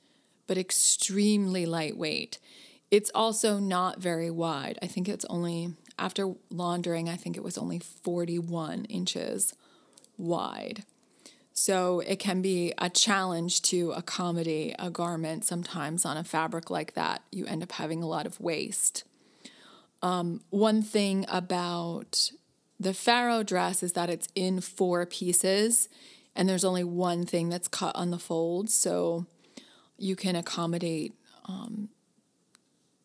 but 0.47 0.57
extremely 0.57 1.65
lightweight. 1.65 2.39
It's 2.89 3.11
also 3.15 3.59
not 3.59 3.99
very 3.99 4.29
wide. 4.29 4.77
I 4.81 4.87
think 4.87 5.07
it's 5.07 5.25
only, 5.25 5.73
after 5.97 6.33
laundering, 6.49 7.07
I 7.07 7.15
think 7.15 7.37
it 7.37 7.43
was 7.43 7.57
only 7.57 7.79
41 7.79 8.85
inches 8.85 9.53
wide. 10.17 10.83
So 11.53 11.99
it 12.01 12.17
can 12.17 12.41
be 12.41 12.73
a 12.77 12.89
challenge 12.89 13.61
to 13.63 13.91
accommodate 13.91 14.75
a 14.79 14.89
garment 14.89 15.45
sometimes 15.45 16.05
on 16.05 16.17
a 16.17 16.23
fabric 16.23 16.69
like 16.69 16.93
that. 16.95 17.21
You 17.31 17.45
end 17.45 17.63
up 17.63 17.73
having 17.73 18.01
a 18.01 18.07
lot 18.07 18.25
of 18.25 18.39
waste. 18.39 19.03
Um, 20.01 20.41
one 20.49 20.81
thing 20.81 21.25
about 21.27 22.31
the 22.79 22.93
Farrow 22.93 23.43
dress 23.43 23.83
is 23.83 23.93
that 23.93 24.09
it's 24.09 24.27
in 24.33 24.59
four 24.59 25.05
pieces 25.05 25.87
and 26.35 26.47
there's 26.47 26.63
only 26.63 26.83
one 26.83 27.25
thing 27.25 27.49
that's 27.49 27.67
cut 27.67 27.95
on 27.95 28.11
the 28.11 28.19
fold, 28.19 28.69
So 28.69 29.25
you 29.97 30.15
can 30.15 30.35
accommodate 30.35 31.13
um, 31.45 31.89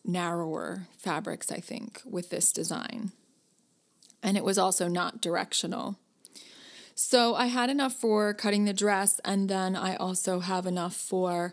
narrower 0.05 0.87
fabrics, 0.97 1.53
I 1.53 1.59
think, 1.59 2.01
with 2.05 2.31
this 2.31 2.53
design. 2.53 3.13
And 4.23 4.37
it 4.37 4.45
was 4.45 4.57
also 4.57 4.89
not 4.89 5.21
directional. 5.21 5.99
So 6.95 7.35
I 7.35 7.47
had 7.47 7.69
enough 7.69 7.93
for 7.93 8.33
cutting 8.33 8.65
the 8.65 8.73
dress, 8.73 9.21
and 9.25 9.51
then 9.51 9.77
I 9.77 9.97
also 9.97 10.41
have 10.41 10.67
enough 10.67 10.95
for 10.97 11.53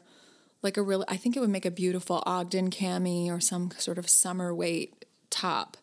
like 0.61 0.77
a 0.77 0.81
real, 0.81 1.03
I 1.09 1.17
think 1.17 1.35
it 1.35 1.41
would 1.41 1.49
make 1.49 1.65
a 1.65 1.71
beautiful 1.71 2.23
Ogden 2.25 2.69
cami 2.69 3.27
or 3.27 3.41
some 3.41 3.71
sort 3.77 3.97
of 3.97 4.07
summer 4.09 4.55
weight 4.55 5.05
top. 5.29 5.75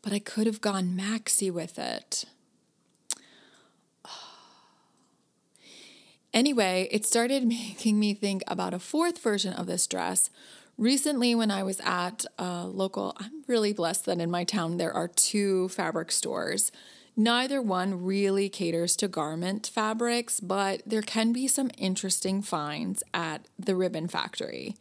But 0.00 0.14
I 0.14 0.18
could 0.18 0.46
have 0.46 0.62
gone 0.62 0.96
maxi 0.98 1.52
with 1.52 1.78
it. 1.78 2.24
Anyway, 6.32 6.88
it 6.90 7.04
started 7.04 7.46
making 7.46 7.98
me 7.98 8.14
think 8.14 8.42
about 8.46 8.74
a 8.74 8.78
fourth 8.78 9.18
version 9.18 9.52
of 9.52 9.66
this 9.66 9.86
dress. 9.86 10.30
Recently, 10.78 11.34
when 11.34 11.50
I 11.50 11.62
was 11.62 11.80
at 11.84 12.24
a 12.38 12.66
local, 12.66 13.14
I'm 13.18 13.44
really 13.46 13.72
blessed 13.72 14.06
that 14.06 14.20
in 14.20 14.30
my 14.30 14.44
town 14.44 14.78
there 14.78 14.92
are 14.92 15.08
two 15.08 15.68
fabric 15.68 16.10
stores. 16.10 16.72
Neither 17.14 17.60
one 17.60 18.02
really 18.02 18.48
caters 18.48 18.96
to 18.96 19.06
garment 19.08 19.70
fabrics, 19.72 20.40
but 20.40 20.82
there 20.86 21.02
can 21.02 21.32
be 21.32 21.46
some 21.46 21.70
interesting 21.76 22.40
finds 22.40 23.02
at 23.12 23.46
the 23.58 23.76
Ribbon 23.76 24.08
Factory. 24.08 24.76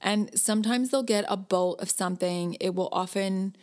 And 0.00 0.30
sometimes 0.38 0.90
they'll 0.90 1.02
get 1.02 1.24
a 1.28 1.36
bolt 1.36 1.80
of 1.80 1.90
something. 1.90 2.56
It 2.60 2.76
will 2.76 2.88
often 2.92 3.56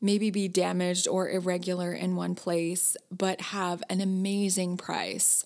maybe 0.00 0.30
be 0.30 0.46
damaged 0.46 1.08
or 1.08 1.28
irregular 1.28 1.92
in 1.92 2.14
one 2.14 2.36
place, 2.36 2.96
but 3.10 3.40
have 3.40 3.82
an 3.90 4.00
amazing 4.00 4.76
price. 4.76 5.44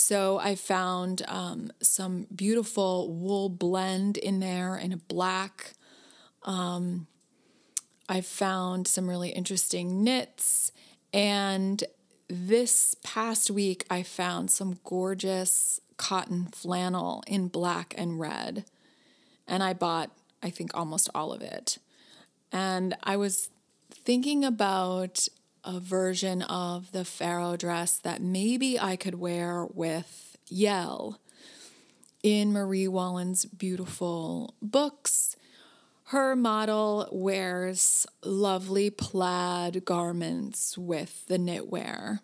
So 0.00 0.38
I 0.38 0.54
found 0.54 1.22
um, 1.28 1.70
some 1.82 2.26
beautiful 2.34 3.12
wool 3.12 3.50
blend 3.50 4.16
in 4.16 4.40
there 4.40 4.78
in 4.78 4.92
a 4.92 4.96
black. 4.96 5.74
Um, 6.42 7.06
I 8.08 8.22
found 8.22 8.88
some 8.88 9.10
really 9.10 9.28
interesting 9.28 10.02
knits. 10.02 10.72
And 11.12 11.84
this 12.28 12.96
past 13.04 13.50
week, 13.50 13.84
I 13.90 14.02
found 14.02 14.50
some 14.50 14.80
gorgeous 14.84 15.82
cotton 15.98 16.46
flannel 16.46 17.22
in 17.26 17.48
black 17.48 17.94
and 17.98 18.18
red. 18.18 18.64
And 19.46 19.62
I 19.62 19.74
bought, 19.74 20.10
I 20.42 20.48
think, 20.48 20.74
almost 20.74 21.10
all 21.14 21.30
of 21.30 21.42
it. 21.42 21.76
And 22.50 22.96
I 23.02 23.18
was 23.18 23.50
thinking 23.92 24.46
about 24.46 25.28
a 25.64 25.80
version 25.80 26.42
of 26.42 26.92
the 26.92 27.04
Farrow 27.04 27.56
dress 27.56 27.98
that 27.98 28.22
maybe 28.22 28.78
I 28.78 28.96
could 28.96 29.14
wear 29.16 29.66
with 29.66 30.36
Yell 30.48 31.20
in 32.22 32.52
Marie 32.52 32.88
Wallin's 32.88 33.44
beautiful 33.44 34.54
books. 34.60 35.36
Her 36.04 36.34
model 36.34 37.08
wears 37.12 38.06
lovely 38.24 38.90
plaid 38.90 39.84
garments 39.84 40.76
with 40.76 41.26
the 41.26 41.38
knitwear. 41.38 42.20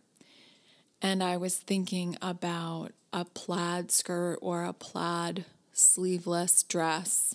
And 1.01 1.23
I 1.23 1.37
was 1.37 1.57
thinking 1.57 2.17
about 2.21 2.93
a 3.13 3.25
plaid 3.25 3.91
skirt 3.91 4.39
or 4.43 4.65
a 4.65 4.73
plaid 4.73 5.45
sleeveless 5.73 6.63
dress 6.65 7.35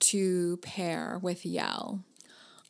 to 0.00 0.58
pair 0.58 1.18
with 1.22 1.46
Yell. 1.46 2.04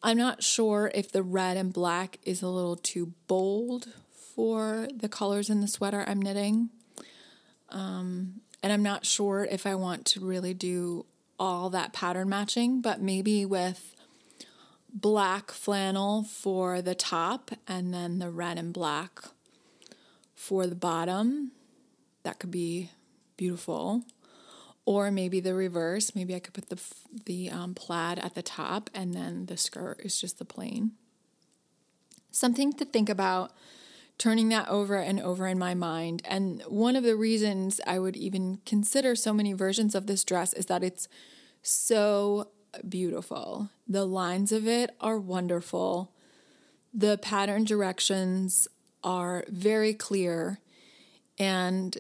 I'm 0.03 0.19
not 0.19 0.43
sure 0.43 0.91
if 0.95 1.13
the 1.13 1.23
red 1.23 1.57
and 1.57 1.73
black 1.73 2.19
is 2.25 2.43
a 2.43 2.49
little 2.49 2.77
too 2.77 3.13
bold 3.29 3.89
for 4.35 4.89
the 4.95 5.09
colors 5.09 5.49
in 5.49 5.61
the 5.61 5.69
sweater 5.69 6.05
I'm 6.07 6.21
knitting. 6.21 6.71
Um, 7.69 8.41
and 8.63 8.73
I'm 8.73 8.83
not 8.83 9.07
sure 9.07 9.47
if 9.51 9.67
I 9.67 9.75
want 9.75 10.05
to 10.07 10.21
really 10.21 10.55
do 10.55 11.07
all 11.39 11.71
that 11.71 11.93
pattern 11.93 12.29
matching, 12.29 12.81
but 12.81 13.01
maybe 13.01 13.45
with 13.45 13.95
black 14.93 15.51
flannel 15.51 16.25
for 16.25 16.83
the 16.83 16.95
top 16.95 17.53
and 17.67 17.95
then 17.95 18.19
the 18.19 18.31
red 18.31 18.59
and 18.59 18.73
black 18.73 19.21
for 20.35 20.67
the 20.67 20.75
bottom. 20.75 21.53
That 22.25 22.39
could 22.39 22.51
be 22.51 22.91
beautiful 23.37 24.05
or 24.85 25.11
maybe 25.11 25.41
the 25.41 25.55
reverse. 25.55 26.15
Maybe 26.15 26.35
I 26.35 26.41
could 26.41 26.55
put 26.55 26.69
the 26.69 26.81
the 27.27 27.51
um, 27.51 27.75
plaid 27.75 28.19
at 28.19 28.35
the 28.35 28.43
top, 28.43 28.91
and 28.95 29.15
then 29.15 29.47
the 29.47 29.57
skirt 29.57 30.01
is 30.01 30.21
just 30.21 30.39
the 30.39 30.45
plain. 30.45 30.93
Something 32.31 32.73
to 32.75 32.85
think 32.85 33.09
about. 33.09 33.53
Turning 34.19 34.51
that 34.51 34.69
over 34.69 34.97
and 34.97 35.19
over 35.19 35.49
in 35.49 35.59
my 35.59 35.75
mind. 35.75 36.23
And 36.27 36.63
one 36.69 36.95
of 36.97 37.03
the 37.03 37.17
reasons 37.17 37.81
I 37.87 37.99
would 37.99 38.17
even 38.17 38.61
consider 38.65 39.17
so 39.17 39.33
many 39.33 39.53
versions 39.53 39.95
of 39.95 40.07
this 40.07 40.23
dress 40.23 40.53
is 40.53 40.67
that 40.67 40.85
it's 40.85 41.09
so 41.63 42.49
beautiful. 42.89 43.71
The 43.89 44.05
lines 44.05 44.53
of 44.53 44.69
it 44.69 44.95
are 45.01 45.19
wonderful. 45.19 46.13
The 46.95 47.19
pattern 47.19 47.65
directions 47.65 48.69
are 49.03 49.45
very 49.49 49.95
clear. 49.95 50.61
And 51.39 51.97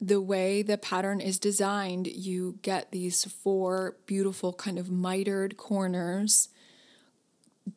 the 0.00 0.20
way 0.20 0.62
the 0.62 0.78
pattern 0.78 1.20
is 1.20 1.38
designed, 1.38 2.06
you 2.06 2.58
get 2.62 2.92
these 2.92 3.24
four 3.24 3.96
beautiful 4.06 4.52
kind 4.52 4.78
of 4.78 4.90
mitered 4.90 5.56
corners, 5.56 6.48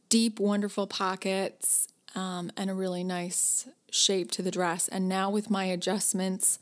deep, 0.10 0.40
wonderful 0.40 0.86
pockets, 0.86 1.88
um, 2.16 2.52
and 2.56 2.70
a 2.70 2.76
really 2.76 3.04
nice 3.04 3.68
shape 3.90 4.32
to 4.32 4.42
the 4.42 4.52
dress. 4.52 4.88
And 4.88 5.10
now 5.10 5.30
with 5.30 5.50
my 5.50 5.66
adjustments, 5.66 6.60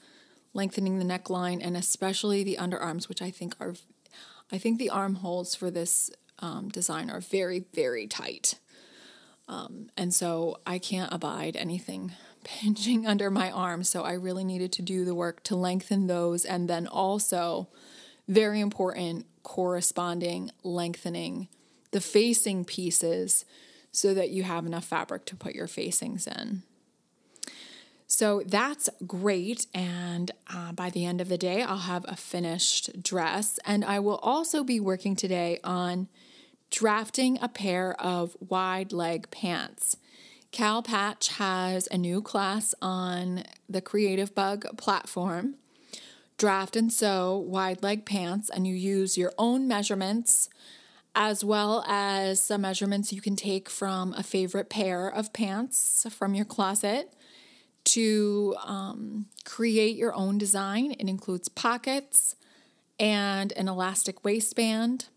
lengthening 0.54 0.98
the 0.98 1.06
neckline 1.06 1.60
and 1.62 1.76
especially 1.76 2.44
the 2.44 2.58
underarms, 2.60 3.10
which 3.10 3.22
I 3.22 3.30
think 3.30 3.56
are, 3.60 3.74
I 4.52 4.58
think 4.58 4.80
the 4.80 4.90
armholes 4.90 5.56
for 5.56 5.70
this 5.70 6.10
um, 6.40 6.70
design 6.70 7.10
are 7.10 7.20
very, 7.20 7.60
very 7.74 8.08
tight. 8.08 8.56
Um, 9.48 9.90
and 9.98 10.14
so 10.14 10.60
I 10.66 10.80
can't 10.80 11.12
abide 11.12 11.56
anything 11.56 12.14
pinching 12.50 13.06
under 13.14 13.30
my 13.30 13.52
arm. 13.52 13.84
So 13.84 14.04
I 14.04 14.14
really 14.14 14.44
needed 14.44 14.72
to 14.74 14.82
do 14.82 15.06
the 15.06 15.16
work 15.16 15.44
to 15.44 15.56
lengthen 15.56 16.08
those. 16.08 16.46
And 16.46 16.70
then 16.70 16.88
also, 16.88 17.70
very 18.28 18.60
important, 18.60 19.26
corresponding 19.44 20.52
lengthening 20.64 21.48
the 21.92 22.02
facing 22.02 22.64
pieces 22.66 23.46
so 23.92 24.14
that 24.14 24.30
you 24.30 24.44
have 24.44 24.66
enough 24.66 24.86
fabric 24.86 25.26
to 25.26 25.36
put 25.36 25.56
your 25.56 25.68
facings 25.68 26.28
in. 26.28 26.62
So 28.06 28.44
that's 28.46 28.90
great. 29.06 29.66
And 29.74 30.32
uh, 30.52 30.72
by 30.72 30.90
the 30.90 31.06
end 31.06 31.22
of 31.22 31.30
the 31.30 31.38
day, 31.38 31.62
I'll 31.64 31.78
have 31.78 32.06
a 32.08 32.16
finished 32.16 33.02
dress. 33.02 33.60
And 33.66 33.84
I 33.84 34.00
will 34.00 34.18
also 34.18 34.64
be 34.64 34.80
working 34.80 35.16
today 35.16 35.60
on 35.64 36.08
drafting 36.70 37.40
a 37.42 37.48
pair 37.48 38.00
of 38.00 38.36
wide 38.40 38.92
leg 38.92 39.32
pants. 39.32 39.98
Cal 40.52 40.82
Patch 40.82 41.30
has 41.30 41.88
a 41.92 41.98
new 41.98 42.22
class 42.22 42.74
on 42.82 43.44
the 43.70 43.82
Creativebug 43.82 44.78
platform. 44.78 45.56
Draft 46.38 46.76
and 46.76 46.92
sew 46.92 47.38
wide 47.38 47.84
leg 47.84 48.06
pants, 48.06 48.50
and 48.50 48.66
you 48.66 48.74
use 48.74 49.18
your 49.18 49.34
own 49.38 49.68
measurements 49.68 50.50
as 51.16 51.44
well 51.44 51.84
as 51.88 52.42
some 52.42 52.62
measurements 52.62 53.12
you 53.12 53.22
can 53.22 53.36
take 53.36 53.70
from 53.70 54.14
a 54.14 54.24
favorite 54.24 54.70
pair 54.70 55.10
of 55.10 55.34
pants 55.34 56.06
from 56.10 56.34
your 56.34 56.46
closet 56.46 57.14
to 57.84 58.56
um, 58.64 59.26
create 59.44 59.98
your 59.98 60.14
own 60.14 60.38
design. 60.38 60.92
It 60.92 61.10
includes 61.10 61.50
pockets 61.50 62.36
and 63.00 63.52
an 63.54 63.68
elastic 63.68 64.24
waistband. 64.24 65.08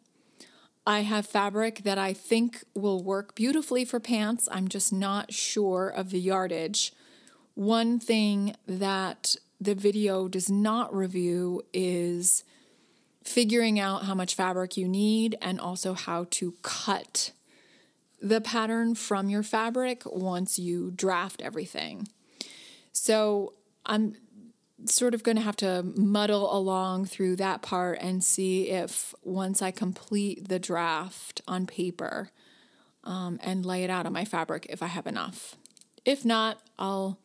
I 0.87 1.01
have 1.03 1.27
fabric 1.27 1.83
that 1.85 1.99
I 1.99 2.13
think 2.13 2.65
will 2.75 3.03
work 3.03 3.35
beautifully 3.35 3.85
for 3.85 4.01
pants. 4.01 4.49
I'm 4.51 4.69
just 4.69 4.93
not 4.93 5.33
sure 5.33 5.89
of 5.89 6.11
the 6.11 6.19
yardage. 6.19 6.93
One 7.55 8.01
thing 8.01 8.57
that 8.67 9.37
the 9.61 9.75
video 9.75 10.27
does 10.27 10.51
not 10.51 10.95
review 10.95 11.63
is 11.73 12.43
figuring 13.23 13.79
out 13.79 14.05
how 14.05 14.15
much 14.15 14.35
fabric 14.35 14.77
you 14.77 14.89
need 14.89 15.37
and 15.41 15.61
also 15.61 15.95
how 15.95 16.27
to 16.31 16.55
cut 16.63 17.31
the 18.21 18.41
pattern 18.41 18.97
from 18.97 19.29
your 19.29 19.45
fabric 19.45 20.03
once 20.07 20.59
you 20.59 20.91
draft 20.91 21.41
everything. 21.43 22.09
So 22.93 23.53
I'm 23.87 24.17
sort 24.87 25.15
of 25.15 25.23
going 25.23 25.37
to 25.37 25.43
have 25.43 25.57
to 25.57 25.83
muddle 25.83 26.57
along 26.57 27.07
through 27.07 27.37
that 27.37 27.63
part 27.63 27.99
and 28.01 28.23
see 28.23 28.69
if 28.69 29.15
once 29.23 29.63
I 29.63 29.71
complete 29.71 30.49
the 30.49 30.59
draft 30.59 31.41
on 31.47 31.67
paper 31.67 32.31
um, 33.05 33.39
and 33.43 33.67
lay 33.67 33.85
it 33.85 33.91
out 33.91 34.07
on 34.07 34.13
my 34.13 34.25
fabric, 34.25 34.67
if 34.69 34.83
I 34.83 34.87
have 34.87 35.07
enough. 35.07 35.57
If 36.05 36.25
not, 36.25 36.59
I'll 36.79 37.19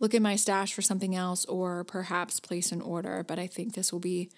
look 0.00 0.14
in 0.14 0.22
my 0.22 0.36
stash 0.36 0.72
for 0.72 0.82
something 0.82 1.14
else 1.14 1.44
or 1.46 1.84
perhaps 1.84 2.40
place 2.40 2.72
an 2.72 2.80
order. 2.80 3.24
But 3.26 3.38
I 3.38 3.46
think 3.46 3.74
this 3.74 3.92
will 3.92 4.00
be 4.00 4.30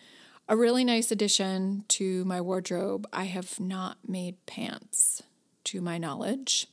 a 0.49 0.57
really 0.57 0.85
nice 0.85 1.11
addition 1.11 1.85
to 1.89 2.25
my 2.25 2.41
wardrobe. 2.41 3.07
I 3.13 3.25
have 3.25 3.61
not 3.61 3.99
made 4.07 4.45
pants 4.47 5.23
to 5.65 5.81
my 5.81 5.99
knowledge. 5.99 6.67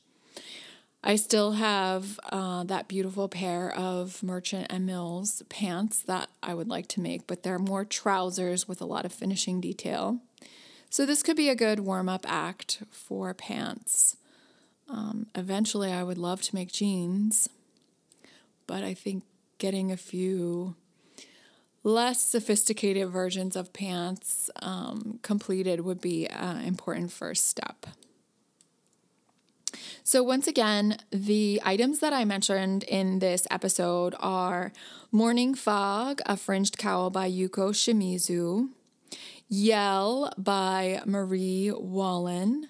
I 1.02 1.14
still 1.16 1.52
have 1.52 2.18
uh, 2.30 2.64
that 2.64 2.88
beautiful 2.88 3.28
pair 3.28 3.72
of 3.72 4.22
Merchant 4.22 4.66
and 4.68 4.84
Mills 4.84 5.42
pants 5.48 6.02
that 6.02 6.28
I 6.42 6.54
would 6.54 6.68
like 6.68 6.88
to 6.88 7.00
make, 7.00 7.26
but 7.26 7.44
they're 7.44 7.58
more 7.58 7.84
trousers 7.84 8.66
with 8.66 8.80
a 8.80 8.84
lot 8.84 9.04
of 9.04 9.12
finishing 9.12 9.60
detail. 9.60 10.18
So 10.90 11.06
this 11.06 11.22
could 11.22 11.36
be 11.36 11.48
a 11.48 11.54
good 11.54 11.80
warm 11.80 12.08
up 12.08 12.24
act 12.28 12.82
for 12.90 13.32
pants. 13.32 14.16
Um, 14.88 15.26
eventually, 15.34 15.92
I 15.92 16.02
would 16.02 16.18
love 16.18 16.42
to 16.42 16.54
make 16.54 16.72
jeans, 16.72 17.48
but 18.66 18.82
I 18.82 18.94
think 18.94 19.22
getting 19.58 19.92
a 19.92 19.96
few 19.96 20.74
less 21.84 22.20
sophisticated 22.20 23.08
versions 23.08 23.54
of 23.54 23.72
pants 23.72 24.50
um, 24.62 25.20
completed 25.22 25.82
would 25.82 26.00
be 26.00 26.26
an 26.26 26.64
important 26.64 27.12
first 27.12 27.48
step. 27.48 27.86
So, 30.04 30.22
once 30.22 30.46
again, 30.46 30.98
the 31.10 31.60
items 31.64 31.98
that 32.00 32.12
I 32.12 32.24
mentioned 32.24 32.82
in 32.84 33.18
this 33.18 33.46
episode 33.50 34.14
are 34.20 34.72
Morning 35.12 35.54
Fog, 35.54 36.20
a 36.26 36.36
fringed 36.36 36.78
cowl 36.78 37.10
by 37.10 37.30
Yuko 37.30 37.72
Shimizu, 37.72 38.70
Yell 39.48 40.32
by 40.36 41.02
Marie 41.06 41.72
Wallin. 41.72 42.68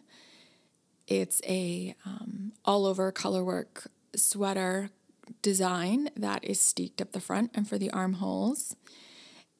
It's 1.06 1.40
a 1.46 1.94
um, 2.04 2.52
all 2.64 2.86
over 2.86 3.10
colorwork 3.12 3.86
sweater 4.14 4.90
design 5.42 6.10
that 6.16 6.44
is 6.44 6.60
steeked 6.60 7.00
up 7.00 7.12
the 7.12 7.20
front 7.20 7.50
and 7.54 7.68
for 7.68 7.78
the 7.78 7.90
armholes. 7.90 8.76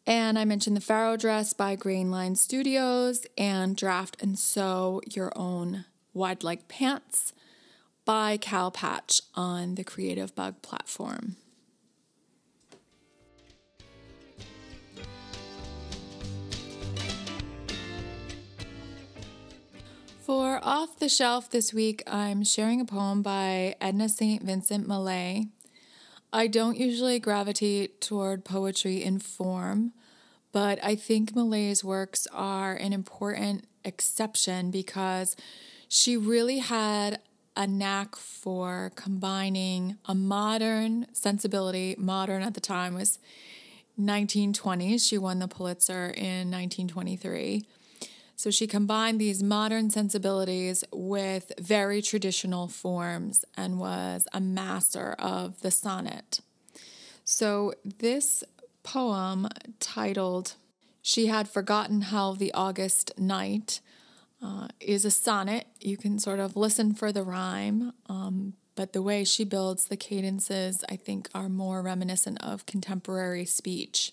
And 0.07 0.39
I 0.39 0.45
mentioned 0.45 0.77
the 0.77 0.81
Farrow 0.81 1.17
dress 1.17 1.53
by 1.53 1.77
Grainline 1.77 2.37
Studios 2.37 3.27
and 3.37 3.77
Draft 3.77 4.17
and 4.23 4.39
Sew 4.39 5.03
Your 5.07 5.33
Own 5.37 5.85
Wide 6.19 6.43
Leg 6.43 6.67
Pants 6.67 7.33
by 8.05 8.37
Cal 8.37 8.73
Patch 8.73 9.23
on 9.37 9.77
the 9.77 9.85
Creativebug 9.85 10.63
platform. 10.63 11.37
For 20.19 20.59
Off 20.63 20.99
the 20.99 21.09
Shelf 21.09 21.49
this 21.49 21.73
week, 21.73 22.03
I'm 22.07 22.43
sharing 22.43 22.81
a 22.81 22.85
poem 22.85 23.23
by 23.23 23.77
Edna 23.81 24.09
St. 24.09 24.43
Vincent 24.43 24.89
Millay. 24.89 25.47
I 26.33 26.49
don't 26.49 26.77
usually 26.77 27.21
gravitate 27.21 28.01
toward 28.01 28.45
poetry 28.45 29.03
in 29.05 29.21
form, 29.21 29.93
but 30.51 30.79
I 30.83 30.97
think 30.97 31.37
Millay's 31.37 31.85
works 31.85 32.27
are 32.33 32.75
an 32.75 32.93
important 32.93 33.67
exception 33.85 34.71
because 34.71 35.37
she 35.89 36.17
really 36.17 36.59
had 36.59 37.21
a 37.57 37.67
knack 37.67 38.15
for 38.15 38.93
combining 38.95 39.97
a 40.05 40.15
modern 40.15 41.07
sensibility. 41.13 41.97
Modern 41.99 42.43
at 42.43 42.55
the 42.55 42.61
time 42.61 42.95
was 42.95 43.19
1920s. 43.99 45.09
She 45.09 45.19
won 45.19 45.41
the 45.41 45.49
Pulitzer 45.49 46.11
in 46.11 46.51
1923. 46.51 47.67
So 48.37 48.53
she 48.53 48.69
combined 48.69 49.21
these 49.21 49.43
modern 49.43 49.91
sensibilities 49.91 50.85
with 50.93 51.51
very 51.59 52.01
traditional 52.01 52.69
forms 52.69 53.45
and 53.57 53.81
was 53.81 54.29
a 54.33 54.41
master 54.41 55.17
of 55.19 55.61
the 55.63 55.73
sonnet. 55.73 56.41
So 57.25 57.75
this 57.99 58.45
poem 58.85 59.49
titled 59.81 60.55
She 61.03 61.27
Had 61.27 61.49
Forgotten 61.49 62.03
How 62.03 62.35
the 62.35 62.55
August 62.55 63.11
Night 63.19 63.81
uh, 64.43 64.69
is 64.81 65.05
a 65.05 65.11
sonnet. 65.11 65.67
You 65.81 65.97
can 65.97 66.19
sort 66.19 66.41
of 66.41 66.57
listen 66.57 66.95
for 66.95 67.13
the 67.13 67.23
rhyme, 67.23 67.93
um, 68.07 68.55
but 68.75 68.93
the 68.93 69.03
way 69.03 69.25
she 69.25 69.45
builds 69.45 69.87
the 69.87 69.97
cadences, 69.97 70.85
I 70.89 70.97
think, 70.97 71.29
are 71.35 71.49
more 71.49 71.83
reminiscent 71.83 72.43
of 72.43 72.67
contemporary 72.67 73.45
speech. 73.45 74.13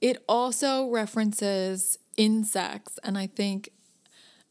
It 0.00 0.22
also 0.28 0.90
references 0.90 1.98
insects, 2.16 2.98
and 3.02 3.16
I 3.16 3.26
think 3.26 3.70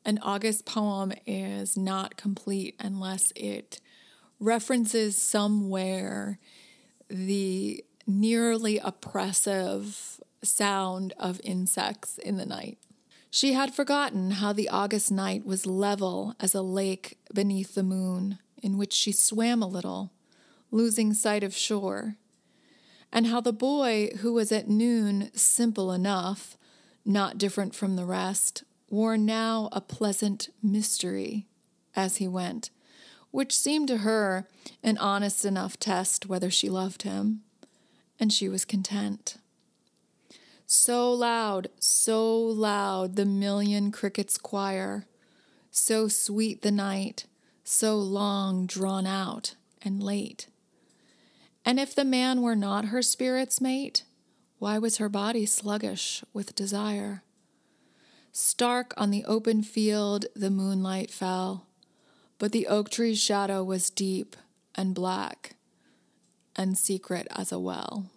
an 0.06 0.20
August 0.22 0.66
poem 0.66 1.14
is 1.26 1.78
not 1.78 2.18
complete 2.18 2.76
unless 2.80 3.32
it 3.36 3.80
references 4.40 5.18
somewhere 5.18 6.40
the 7.10 7.84
nearly 8.06 8.80
oppressive 8.80 10.20
sound 10.44 11.14
of 11.18 11.40
insects 11.44 12.18
in 12.18 12.38
the 12.38 12.46
night. 12.46 12.78
She 13.36 13.54
had 13.54 13.74
forgotten 13.74 14.30
how 14.30 14.54
the 14.54 14.70
August 14.70 15.12
night 15.12 15.44
was 15.44 15.66
level 15.66 16.36
as 16.40 16.54
a 16.54 16.62
lake 16.62 17.18
beneath 17.34 17.74
the 17.74 17.82
moon, 17.82 18.38
in 18.62 18.78
which 18.78 18.94
she 18.94 19.12
swam 19.12 19.64
a 19.64 19.68
little, 19.68 20.12
losing 20.70 21.16
sight 21.16 21.44
of 21.44 21.56
shore, 21.56 22.18
and 23.12 23.26
how 23.26 23.42
the 23.42 23.52
boy 23.52 24.12
who 24.20 24.34
was 24.34 24.52
at 24.52 24.70
noon 24.70 25.32
simple 25.34 25.92
enough, 25.92 26.60
not 27.04 27.40
different 27.40 27.74
from 27.74 27.96
the 27.96 28.06
rest, 28.06 28.66
wore 28.88 29.18
now 29.18 29.68
a 29.72 29.82
pleasant 29.82 30.50
mystery 30.62 31.48
as 31.96 32.18
he 32.18 32.28
went, 32.28 32.70
which 33.32 33.58
seemed 33.58 33.88
to 33.88 33.98
her 33.98 34.48
an 34.84 34.96
honest 35.00 35.44
enough 35.44 35.80
test 35.80 36.28
whether 36.28 36.52
she 36.52 36.70
loved 36.70 37.02
him, 37.02 37.42
and 38.20 38.32
she 38.32 38.48
was 38.48 38.64
content. 38.64 39.38
So 40.76 41.14
loud, 41.14 41.68
so 41.78 42.36
loud 42.36 43.16
the 43.16 43.26
million 43.26 43.92
crickets 43.92 44.40
choir, 44.40 45.06
so 45.70 46.08
sweet 46.08 46.64
the 46.64 46.72
night, 46.72 47.28
so 47.64 47.96
long 48.00 48.66
drawn 48.66 49.06
out 49.06 49.54
and 49.84 50.02
late. 50.02 50.48
And 51.64 51.80
if 51.80 51.94
the 51.94 52.04
man 52.04 52.42
were 52.42 52.56
not 52.56 52.86
her 52.86 53.04
spirit's 53.04 53.62
mate, 53.62 54.02
why 54.58 54.80
was 54.80 54.98
her 54.98 55.10
body 55.10 55.46
sluggish 55.46 56.24
with 56.34 56.56
desire? 56.56 57.22
Stark 58.32 58.96
on 58.98 59.12
the 59.12 59.24
open 59.26 59.62
field 59.62 60.26
the 60.36 60.50
moonlight 60.50 61.12
fell, 61.12 61.68
but 62.40 62.52
the 62.52 62.66
oak 62.66 62.90
tree's 62.90 63.22
shadow 63.22 63.64
was 63.64 63.92
deep 63.92 64.36
and 64.74 64.96
black 64.96 65.56
and 66.56 66.76
secret 66.80 67.28
as 67.30 67.52
a 67.52 67.60
well. 67.60 68.10